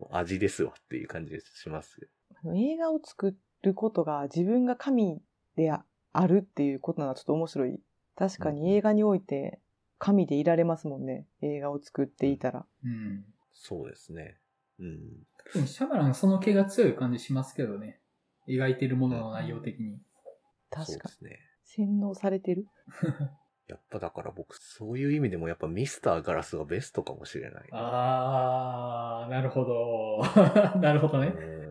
[0.00, 2.08] う、味ですわっていう感じします
[2.56, 5.22] 映画を作ることが自分が神
[5.54, 7.80] でああるっていうことなのはちょっと面白い。
[8.16, 9.60] 確かに映画において
[9.98, 11.26] 神でいられますもんね。
[11.40, 12.66] 映画を作っていたら。
[12.84, 13.24] うん。
[13.52, 14.38] そうですね。
[14.80, 15.00] うん。
[15.54, 18.00] でもシャマランその気が強い感じしますけどね。
[18.48, 20.00] 描いてるものの内容的に。
[20.70, 21.28] 確かに。
[21.28, 21.38] ね。
[21.64, 22.66] 洗脳されてる？
[23.68, 27.68] やっぱだから僕、そういう意味でもやっぱミスターガラスがベストかもしれない。
[27.72, 30.22] あー、なるほど。
[30.80, 31.28] なるほどね。
[31.28, 31.62] うん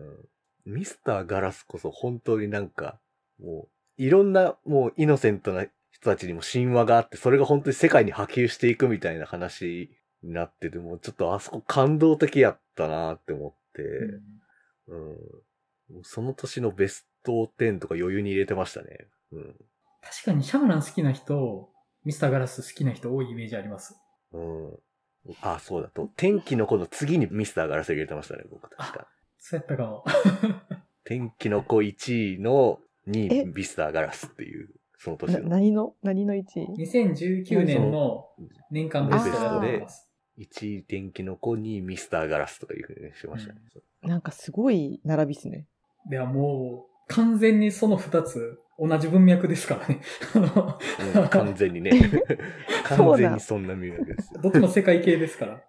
[0.64, 3.00] ミスターガラスこそ本当になんか、
[3.40, 3.68] も
[3.98, 9.90] う、いろんなもうイノセントな人たちにも神話があって、それが本当に世界に波及していくみたいな話
[10.22, 15.94] になってて、もうちょっとあそこ感動的やったなって思って、うんうん。
[15.94, 19.08] もうその年のベスト10とか余裕に入れてましたね。
[19.32, 19.56] うん。
[20.02, 21.70] 確かにシャマラン好きな人、
[22.04, 23.96] ミスターガラス好きな人多いイメージあります。
[24.32, 24.78] うん。
[25.40, 26.10] あ、そうだと。
[26.16, 29.06] 天気の子の次にミスターガラス入れてましたね、僕確か。
[29.38, 30.04] そうやったかも。
[31.04, 33.40] 天気の子1位の2え？
[33.42, 35.48] 位ミスターガラスっていう、その年なの。
[35.48, 38.28] 何の何の1位？2019年の
[38.70, 40.11] 年間ベストだと思います。
[40.38, 43.60] 1位天気の子にミスターガラスとかいうふうにしましたね。
[44.02, 45.66] なんかすごい並びっすね。
[46.08, 50.00] ではもう、完全にその二つ、同じ文脈ですからね。
[51.30, 51.90] 完全にね。
[52.84, 54.40] 完全にそんな魅力ですよ。
[54.40, 55.54] どっちも世界系ですから。
[55.54, 55.62] うん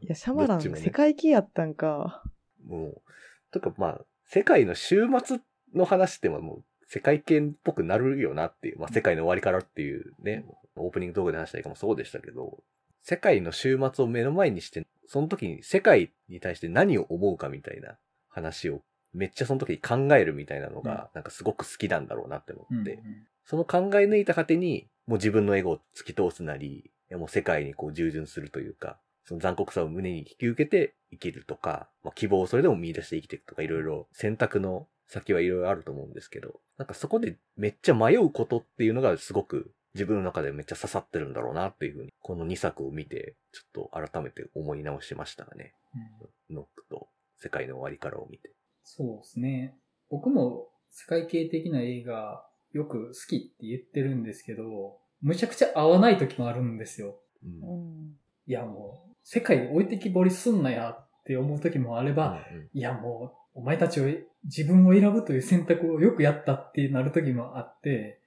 [0.00, 2.22] いや、シャマランね世界系やったんか。
[2.64, 3.02] もう、
[3.50, 5.40] とかまあ、世界の終末
[5.74, 10.46] の話ってももう世界系っぽくなるよなっていう、まあ世界の終わりからっていうね、
[10.76, 12.62] オープニングトークで話したりかもそうでしたけど、
[13.08, 17.98] 世界の終末を目の前にして、その時に世界に対して何を思うかみたいな
[18.28, 18.82] 話を
[19.14, 22.98] めっちゃその時に考えるみたいなのが、なんかすごく好きなんだろうなって思うんって、
[23.44, 45.74] その考え抜いた果てに、もう自分のエゴを突き通すなり、もう世界にこう従順するというか、その残酷さを胸に引き受けて生きるとか、まあ、希望をそれでも見出して生きていくとか、いろいろ選択の先はいろいろあると思うんですけど、なんかそこでめっちゃ迷うことっていうのがすごく自分の中でめっちゃ刺さってるんだろうなっていうふうに、この2作を見て、ちょっと改めて思い直しましたね。
[45.94, 48.52] うんノックと世界の終わりからを見て。
[48.84, 49.74] そうですね。
[50.10, 57.18] 僕も世界系的な映画よく好きって言ってるんですけど、むちゃくちゃ合わない時もあるんですよ。
[57.42, 58.16] うんうん。
[58.46, 64.04] いやもう、世界置いてきぼりすんなやって思う時もあれば、うんいやもう、お前たちを
[64.44, 68.25] 自分を選ぶという選択をよくやったってなる時もあって、うん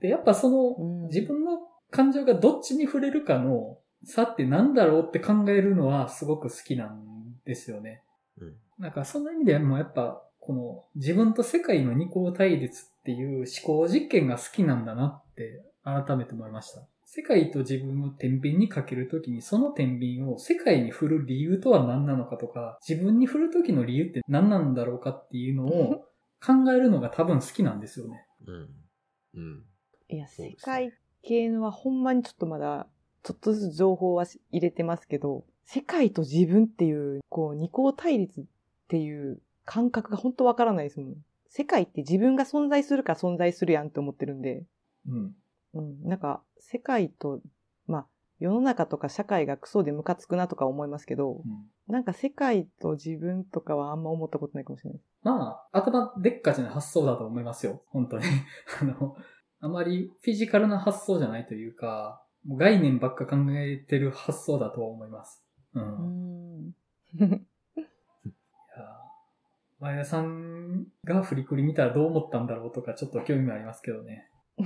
[0.00, 1.58] で、やっぱその、うん自分の
[1.90, 7.02] 感情がどっちに触れるかの差って何だろうって考えるのはすごく好きなん
[7.44, 8.02] ですよね。
[8.40, 16.86] うんなんかその意味でもやっぱ、この自分と世界の二項対立っていう思考実験が好きなんだなって改めて思いました。
[17.04, 26.04] 世界と自分を天秤にかけるときにその天秤を世界に振る理由とは何なのかとか、自分に振るときの理由って何なんだろうかっていうのを
[26.44, 28.26] 考えるのが多分好きなんですよね。
[28.46, 28.68] うん。
[29.34, 29.64] うん。
[30.08, 30.92] いや、世界
[31.22, 32.86] 系のはほんまにちょっとまだ、
[33.22, 38.44] ちょっとずつ情報はし入れてますけど、世界と自分っていう、こう、二項対立っ
[38.88, 41.14] ていう感覚が本当わからないですもん。
[41.48, 44.64] 世界って自分が存在するか存在するやんって思ってるんで、
[45.08, 45.34] うん。
[45.74, 47.40] うん、なんか、世界と、
[47.86, 48.06] まあ、
[48.40, 51.42] 世の中とか社会がクソでムカつくなとか思いますけど、うん
[51.88, 55.00] なんか世界と自分とかはあんま思ったことないかもしれない。
[55.22, 57.82] まあ、頭でっかちな発想だと思いますよ。
[57.86, 58.26] 本当に。
[58.82, 59.16] あの、
[59.60, 65.42] あまりフィジカルな発想じゃないというか、もう概念ばっか考えてる発想だと思います。
[65.74, 66.66] うん。
[66.66, 66.74] う
[67.20, 67.30] いん。
[67.30, 67.38] や
[69.80, 74.30] 前田さんが振りくり見たらどう思ったんだろうとかちょっと興味ありますけどね。
[74.58, 74.64] 世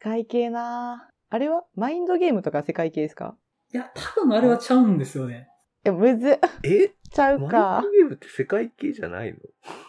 [0.00, 1.64] 界系なぁあれは？
[1.74, 3.36] マインドゲームとか世界系ですか？
[3.72, 5.48] いや、多分あれはちゃうんですよね。
[5.84, 6.92] いや、むずっえ？
[7.10, 7.90] ちゃうマインかド。
[7.90, 9.38] ゲームって世界系じゃないの？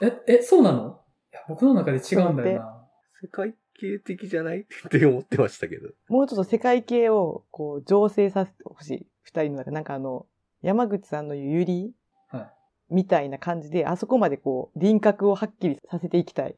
[0.01, 1.02] え、え、そうなの？
[1.47, 2.87] 僕の中で違うんだよな。
[3.21, 4.61] 世界系的じゃない？
[4.61, 5.89] って思ってましたけど。
[6.09, 9.07] もうちょっと世界系を、こう、醸成させてほしい。
[9.23, 9.75] 二人の中で。
[9.75, 10.25] なんかあの、
[10.61, 11.93] 山口さんの言うゆり
[12.29, 12.93] はい。
[12.95, 16.55] みたいな感じで、あそこまでこう、輪郭をはっきりさせていきたい。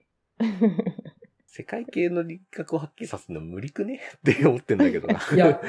[1.47, 4.01] 世界系の輪郭をはっきりさすの無理くね？
[4.17, 5.19] って思ってんだけどな。
[5.33, 5.61] いや、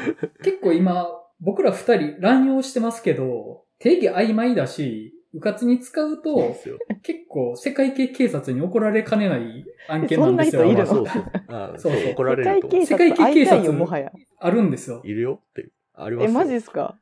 [0.43, 1.07] 結構今、
[1.41, 6.55] 僕ら二人乱用してますけど、定義曖昧だし、うかつに使うと。
[7.03, 10.63] 結構世界系警察に怒られかねない案件なんですよ。
[10.63, 10.87] そんな人いるの？
[10.87, 11.25] まあそうそう。
[11.49, 14.13] あそうそう怒ら世界れると世界系警察会いたいよ、もはや。
[14.39, 15.01] あるんですよ。
[15.05, 15.73] いるよっていう。
[15.95, 16.97] ありますえ、よマジですか？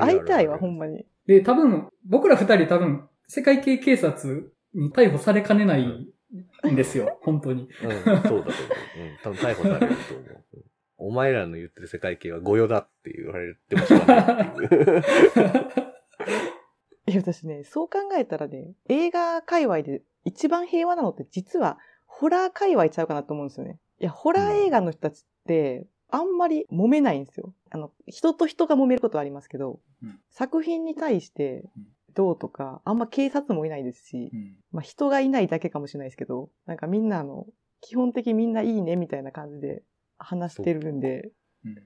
[0.00, 1.06] 会いたいわ、ほんまに。
[1.26, 6.08] で、多分、僕ら二人多分、世界系警察に逮捕されかねないん
[6.76, 7.18] ですよ。
[7.22, 7.68] 本当に。
[7.82, 8.42] うん、そうだと思う。
[8.42, 8.46] うん、
[9.22, 9.90] 多分逮捕されると思う。
[10.54, 10.62] うん
[11.02, 14.52] お前らの言ってる世界系は御用だって言われてもしょうがな
[17.10, 23.78] いや、私ね、そう考えたらね、映画界隈で一番平和なのって実は、ホラー界隈ちゃうかなと思うんですよね。
[24.00, 27.54] いや、ホラー映画の人たちって、あんまり揉めないんですよ。
[27.70, 31.64] あの、人と人が揉めることはありますけど、うん作品に対して
[32.14, 37.46] どうとか、あんま警察もいないですしう、んまあ人がいないだけかもしれないですけど、なんかみんなあの、
[37.80, 39.82] 基本的みんないいねみたいな感じで
[40.18, 41.30] 話してるんで、
[41.64, 41.76] うん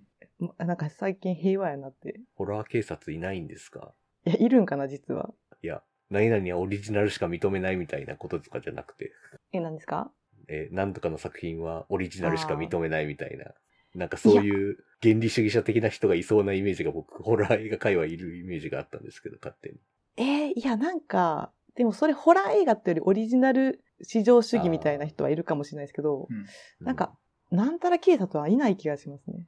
[0.58, 2.20] まなんか最近平和やなって。
[2.34, 3.92] ホラー警察いないんですか？
[4.26, 5.30] いや、いるんかな、実は。
[5.62, 9.12] いや、何々はオリジナルしか認めないみたいなこととかじゃなくて、
[9.52, 10.10] え、何ですか？
[10.48, 13.46] えーなんとかの作品はオリジナルしか認めないみたいな。
[13.94, 19.76] なんかそういう原理主義者的な人がいそうなイメージが僕、ホラー映画界はいるイメージがあったんですけど、勝手に。
[20.16, 26.46] えーいや、なんか、でもそれホラー映画ってよりオリジナル至上主義みたいな人はいるかもしれないですけど、うん
[26.84, 27.16] なんか、
[27.50, 29.46] なんたら警察はいない気がしますね。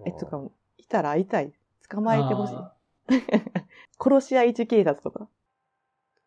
[0.00, 0.42] うん、え、とか、
[0.76, 1.52] いたら会いたい。
[1.88, 2.54] 捕まえてほしい。
[3.98, 5.28] あ殺し屋一警察とか？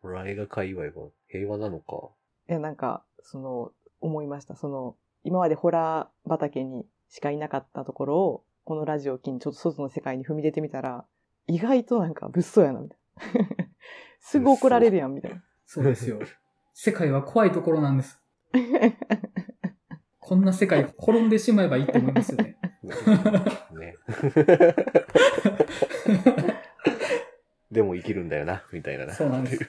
[0.02, 0.90] ホラー映画界隈は
[1.28, 2.08] 平和なのか？
[2.48, 4.56] いや、なんか、その、思いました。
[4.56, 11.04] その、今までホラー畑にしかいなかったところを、このラジオを機にちょっと外の世界に踏み出てみたら、
[11.46, 12.98] 意外となんか物騒やな、みたい
[13.44, 13.48] な。
[14.20, 15.42] すぐ怒られるやん、みたいな。
[15.66, 16.20] そうですよ。
[16.74, 18.20] 世界は怖いところなんです。
[20.20, 22.58] こんな世界滅んでしまえばいいと思いますよね。
[23.72, 23.96] ね。
[27.78, 29.14] でも生きるんだよな、みたいなな。
[29.14, 29.64] そうなんです。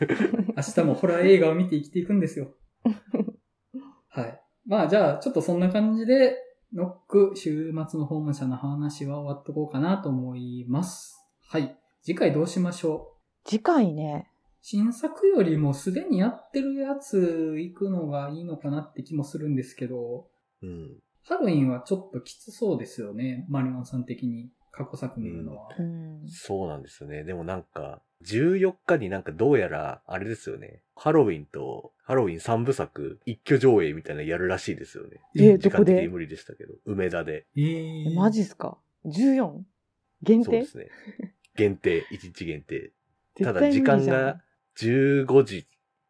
[0.57, 2.47] 明日もホラー映画を見て生きていくんですよ。
[4.09, 4.41] はい。
[4.65, 6.35] まあじゃあ、ちょっとそんな感じで、
[6.73, 11.23] ノック週末の訪問者の話は終わっとこうかなと思います。
[11.47, 11.77] はい。
[12.01, 13.47] 次回どうしましょう？
[13.47, 14.27] 次回ね、
[14.61, 20.27] 新作よりもすでにやってるやつ行くのがいいのかなって気もするんですけど、
[20.63, 20.97] うん。
[21.23, 23.45] ハロウィンはちょっときつそうですよね。
[23.49, 25.69] マリオンさん的に過去作見るのは。
[25.77, 26.21] うん。
[26.27, 27.23] そうなんですよね。
[27.23, 30.83] でもなんか、14日になんかどうやら、あれですよね。
[30.95, 35.21] ハロウィンと、ハロウィン3部作、一挙上映みたいなのやるらしいですよね。
[35.37, 36.01] え時間的どこで？
[36.01, 36.73] に無理でしたけど。
[36.85, 37.45] 梅田で。
[37.55, 39.61] ええー、マジっすか ?14?
[40.21, 40.45] 限定？
[40.45, 40.89] そうですね。
[41.55, 42.91] 限定、 1日限定。
[43.41, 44.41] ただ時間が
[44.77, 45.65] 15時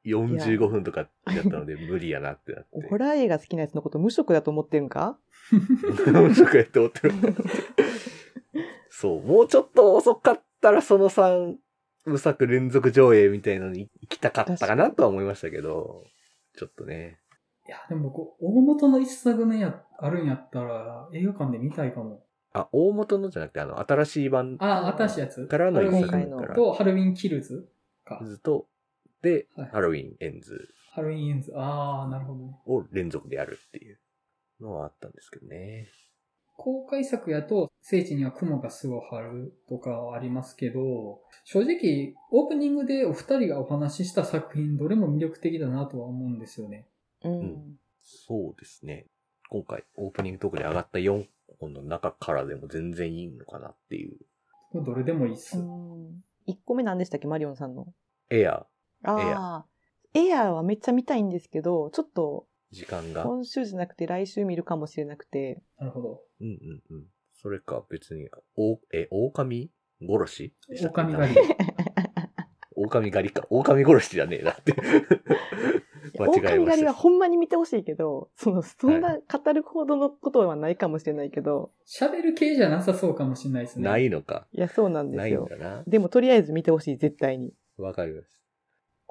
[0.06, 2.88] 45分とかだったので 無理やなってなって。
[2.88, 5.20] ホラー映画好きなやつのこと無職だと思ってるんか？
[6.12, 7.14] 面白くやって思ってる。
[9.00, 11.56] そう、もうちょっと遅かったらその3
[12.04, 16.04] 部作連続上映みたいなのに行きたかったかなとは思いましたけど、
[16.58, 17.18] ちょっとね。
[17.66, 22.26] いや、でも僕、大元の一作目や、あるんやったら、映画館で見たいかも。
[22.52, 25.48] あ、大元のじゃなくて、あの、新しい版ああ、新しいやつ。
[25.48, 27.70] からの一作目からと、ハロウィンキルズ
[28.04, 28.20] か。
[28.26, 28.68] ずっと、
[29.22, 31.54] で、はいハロウィンエンズハロウィンエンズ。
[31.56, 32.54] ああ、なるほどね。
[32.66, 33.98] を連続でやるっていう
[34.60, 35.88] のはあったんですけどね。
[36.62, 46.90] 公開作やと、聖地には蜘蛛が巣を張るとかはありますけど、正直、オープニングでお二人がお話しした作品、どれも魅力的だなとは思うんですよね。
[47.24, 47.78] うん。
[48.04, 49.06] そうですね。
[49.50, 51.26] 今回、オープニングトークで上がった4
[51.60, 54.18] 本の中からでも全然いいのかなっていう。
[54.74, 55.58] どれでもいいっす。
[55.58, 56.24] うん。
[56.48, 57.28] 1個目何でしたっけ？
[57.28, 57.88] マリオンさんの。
[58.30, 58.68] エア、
[59.04, 59.66] ああ。
[60.14, 63.24] エアーはめっちゃ見たいんですけど、ちょっと時間が。
[63.24, 65.62] 今週じゃなくて来週見るかもしれなくて。
[65.78, 66.22] なるほど。
[66.42, 67.06] うんうんうん。
[67.34, 69.72] それか別に、お、え、狼？
[70.02, 70.54] 殺し？
[70.86, 71.40] 狼狩り。
[72.76, 73.46] 狼狩りか。
[73.50, 74.74] 狼殺しじゃねえなって。
[76.18, 83.84] 間違えました狼狩りはほんまに見てほしいけど、その、そんな語るほどのことはないかもしれないけど、喋る系じゃなさそうかもしれないですね。
[83.84, 84.48] ないのか。
[84.52, 85.48] いや、そうなんでないんすよ。
[85.50, 85.84] だな。
[85.88, 87.54] でもとりあえず見てほしい、絶対に。
[87.78, 88.40] わかります。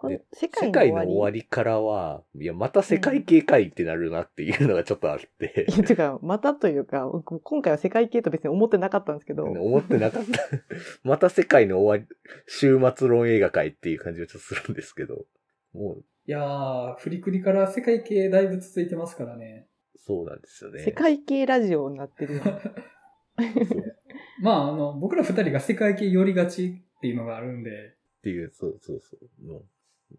[0.07, 1.43] で世界世界の終わり。
[1.43, 5.77] からは、いや、また世界系かいってなるなっていうのがちょっとあってい。
[5.77, 10.29] や、てか、またというか、今回は世界系と別に思ってなかったんですけど、思ってなかった。
[11.03, 15.27] また世界の終わり、週末論映画会っていう感じがちょっとするんですけど、
[15.73, 19.67] もう、いやー、フリクリから世界系だいぶ続いてますからね。
[19.97, 20.83] そうなんですよね。
[20.85, 22.41] 世界系ラジオになってる
[24.41, 27.71] まあ、あの、僕ら二人が世界系寄りがちっていうのがあるんで、
[28.19, 29.21] っていう、そうそうそう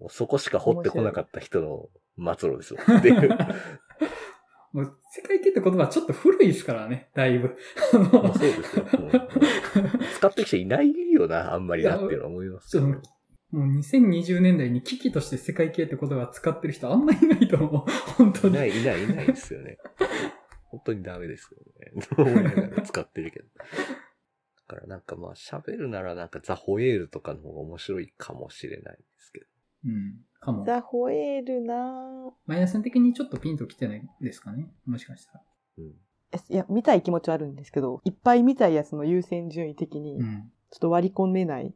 [0.09, 1.89] そこしか掘ってこなかった人の
[2.35, 2.79] 末路ですよ。
[2.97, 3.37] っていう。
[4.71, 7.57] もう世界系って言葉ちょっと古いですからね、だいぶ。
[7.91, 8.85] そうですよ。
[10.15, 12.91] 使ってる人いないよな、あんまりなっていうのは思いますけど。
[12.91, 13.09] ちょっと
[13.51, 17.91] もう2020年代に危機として世界系って言葉使ってる人あんまりいないと思う。
[18.17, 18.55] 本当に。
[18.55, 19.79] いない、いない、いないですよね。
[20.69, 22.03] 本当にダメですよね。
[22.15, 23.47] 思いながら使ってるけど。
[24.67, 28.99] だからなんかまあ喋るならなんかザ・ホエールとかの方が面白いかもしれない。
[29.85, 30.25] うん。
[30.39, 30.65] かも。
[30.65, 34.71] ザ・ホエールなぁマイナスン的にちょっとピンと来てないですかね？
[34.85, 35.43] もしかしたら。
[35.79, 35.85] うん。
[35.87, 40.51] いや、見たい気持ちはあるんですけど、いっぱい見たいやつの優先順位的にう、ん。
[40.69, 41.67] ちょっと割り込めない。
[41.67, 41.73] っ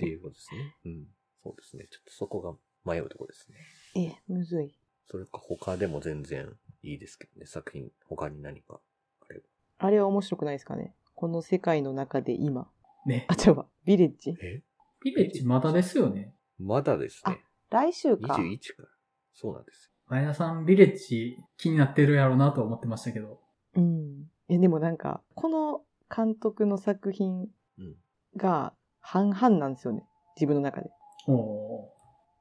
[0.00, 0.76] ていうことですね。
[0.86, 1.06] うん。
[1.42, 1.86] そうですね。
[1.90, 3.48] ちょっとそこが迷うところです
[3.94, 4.16] ね。
[4.28, 4.74] え、むずい。
[5.06, 6.48] それか他でも全然
[6.82, 7.46] いいですけどね。
[7.46, 8.80] 作品、他に何か
[9.28, 9.44] あれば。
[9.78, 10.94] あれは面白くないですかね？
[11.14, 12.68] この世界の中で今。
[13.06, 13.26] ね。
[13.28, 13.66] あ、違うわ。
[13.84, 14.62] ビレッジえ？
[15.00, 16.34] ピレッジまだですよね。
[16.58, 17.44] まだですね。
[17.70, 18.34] 来週か。
[18.34, 18.88] 21から。
[19.34, 23.40] そうなんです前田さん、ビレッジ気になってるやろうなと思ってましたけど。
[23.74, 24.30] うん。
[24.48, 25.82] いや、でもなんか、この
[26.14, 27.48] 監督の作品よ。
[27.78, 27.96] うん。
[28.36, 30.06] が半々なんですよね。
[30.36, 30.90] 自分の中で。
[31.26, 31.90] お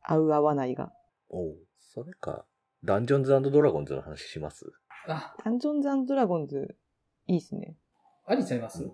[0.02, 0.94] 合う合わないが。
[1.30, 2.45] おうそれか、
[2.84, 4.65] ダンジョンズドラゴンズの話します？
[5.07, 5.14] ー。
[5.14, 6.77] あ、ダンジョンズドラゴンズ、
[7.26, 7.76] いいっすね。
[8.26, 8.89] ありちゃいます、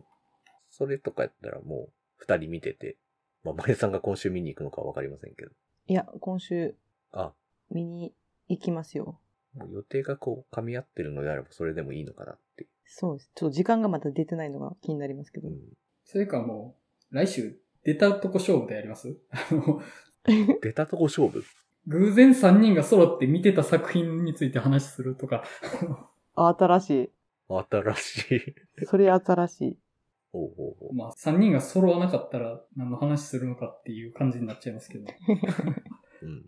[0.69, 2.97] それとかやったらもう、二人見てて、
[3.43, 5.51] まあ、前さんが今週見に行くのかはわかりませんけど。
[5.87, 6.75] いや、今週
[7.11, 7.33] あ、
[7.69, 8.13] 見に
[8.47, 9.19] 行きますよ。
[9.53, 12.67] もう予定がこう、噛み合ってるのであればそれでもいいのかなって。
[12.85, 13.31] そうです。
[13.35, 15.49] ちょっと時間がまだ出てないのが気になりますけど。
[15.49, 15.59] うん。
[16.05, 16.77] それかも
[17.11, 19.17] う、来週、出たとこ勝負でやります？
[19.31, 19.81] あの、
[20.61, 21.43] 出たとこ勝負？
[21.87, 25.43] 偶然3人が揃って見てた作品について話するとか。
[26.35, 27.11] あ、新し
[27.49, 28.83] 新しい。
[28.83, 28.85] い。
[28.85, 29.77] それ新しい。
[30.34, 30.95] ほうほうほう。
[30.95, 35.05] まあ、3人が揃わなかったら何の話するのかっていう感じになっちゃいますけど。
[36.23, 36.45] うん。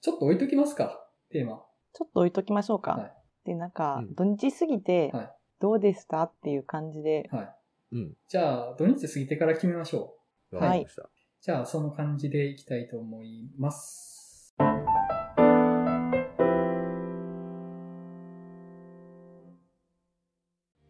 [0.00, 1.62] ちょっと置いときますか、テーマ。
[1.92, 2.92] ちょっと置いときましょうか。
[2.92, 5.30] はいで、なんか、うん土日過ぎてはい、
[5.60, 7.54] どうでしたっていう感じで、はい。
[7.92, 8.14] うん。
[8.28, 10.16] じゃあ、土日過ぎてから決めましょ
[10.50, 10.56] う。
[10.56, 11.08] わかりました。
[11.40, 14.56] じゃあ、その感じでいきたいと思います。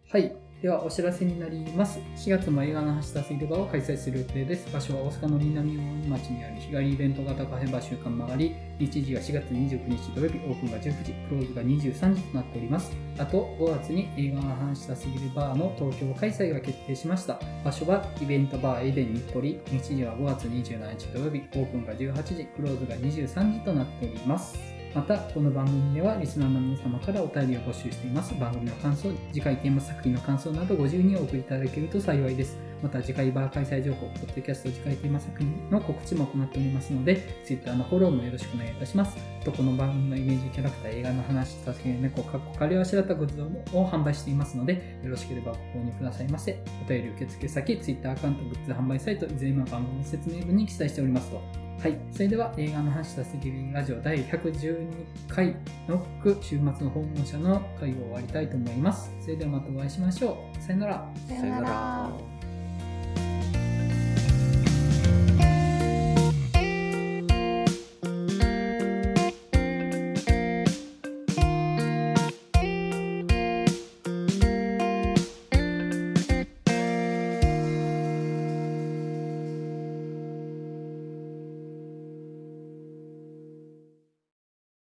[0.08, 0.45] はい。
[0.62, 1.98] では、お知らせになります。
[2.16, 4.72] 4月も映画の橋田水ルバを開催する予定です。
[4.72, 5.80] 場所は大阪の南大
[6.18, 12.90] 町にある日帰りイベント型カフェバー週間曲がり、日時が4月29日土曜日、オープンが19時、クローズが23時となっております。
[13.18, 17.38] あと、5月に映画の話したすぎるバーの東京開催が決定しました。
[17.62, 19.70] 場所はイベントバーエデン日暮里。
[19.70, 24.75] 日時は5月27日土曜日、オープンが18時、クローズが23時となっております。
[24.96, 28.34] また、この番組ではリスナーの皆様からお便りを募集しています。
[28.40, 32.56] 番組の感想、次回テーマ作品の感想などご自由にお送りいただけると幸いです。
[32.82, 39.18] また次回バー開催情報、ポッドキャスト次回テーマ作品の告知も行っておりますので、Twitter のフォローもよろしくお願いいたします。
[39.44, 43.42] とこの番組のイメージキャラクター映画の話させ猫かっこかりをあしらったグッズ
[43.76, 54.86] を販売していますのでよろしければご購入くださいませお便り受付先 Twitter アカウントグッズ販売サイトいずれも番組の説明文に記載しておりますとはい、それでは映画の話した責任ラジオ第112
[55.28, 55.54] 回
[55.86, 59.12] ノック週末の訪問者の会を終わりたいと思います。
[59.20, 60.62] それではまたお会いしましょう。
[60.62, 61.12] さよなら。
[61.28, 62.10] さよなら。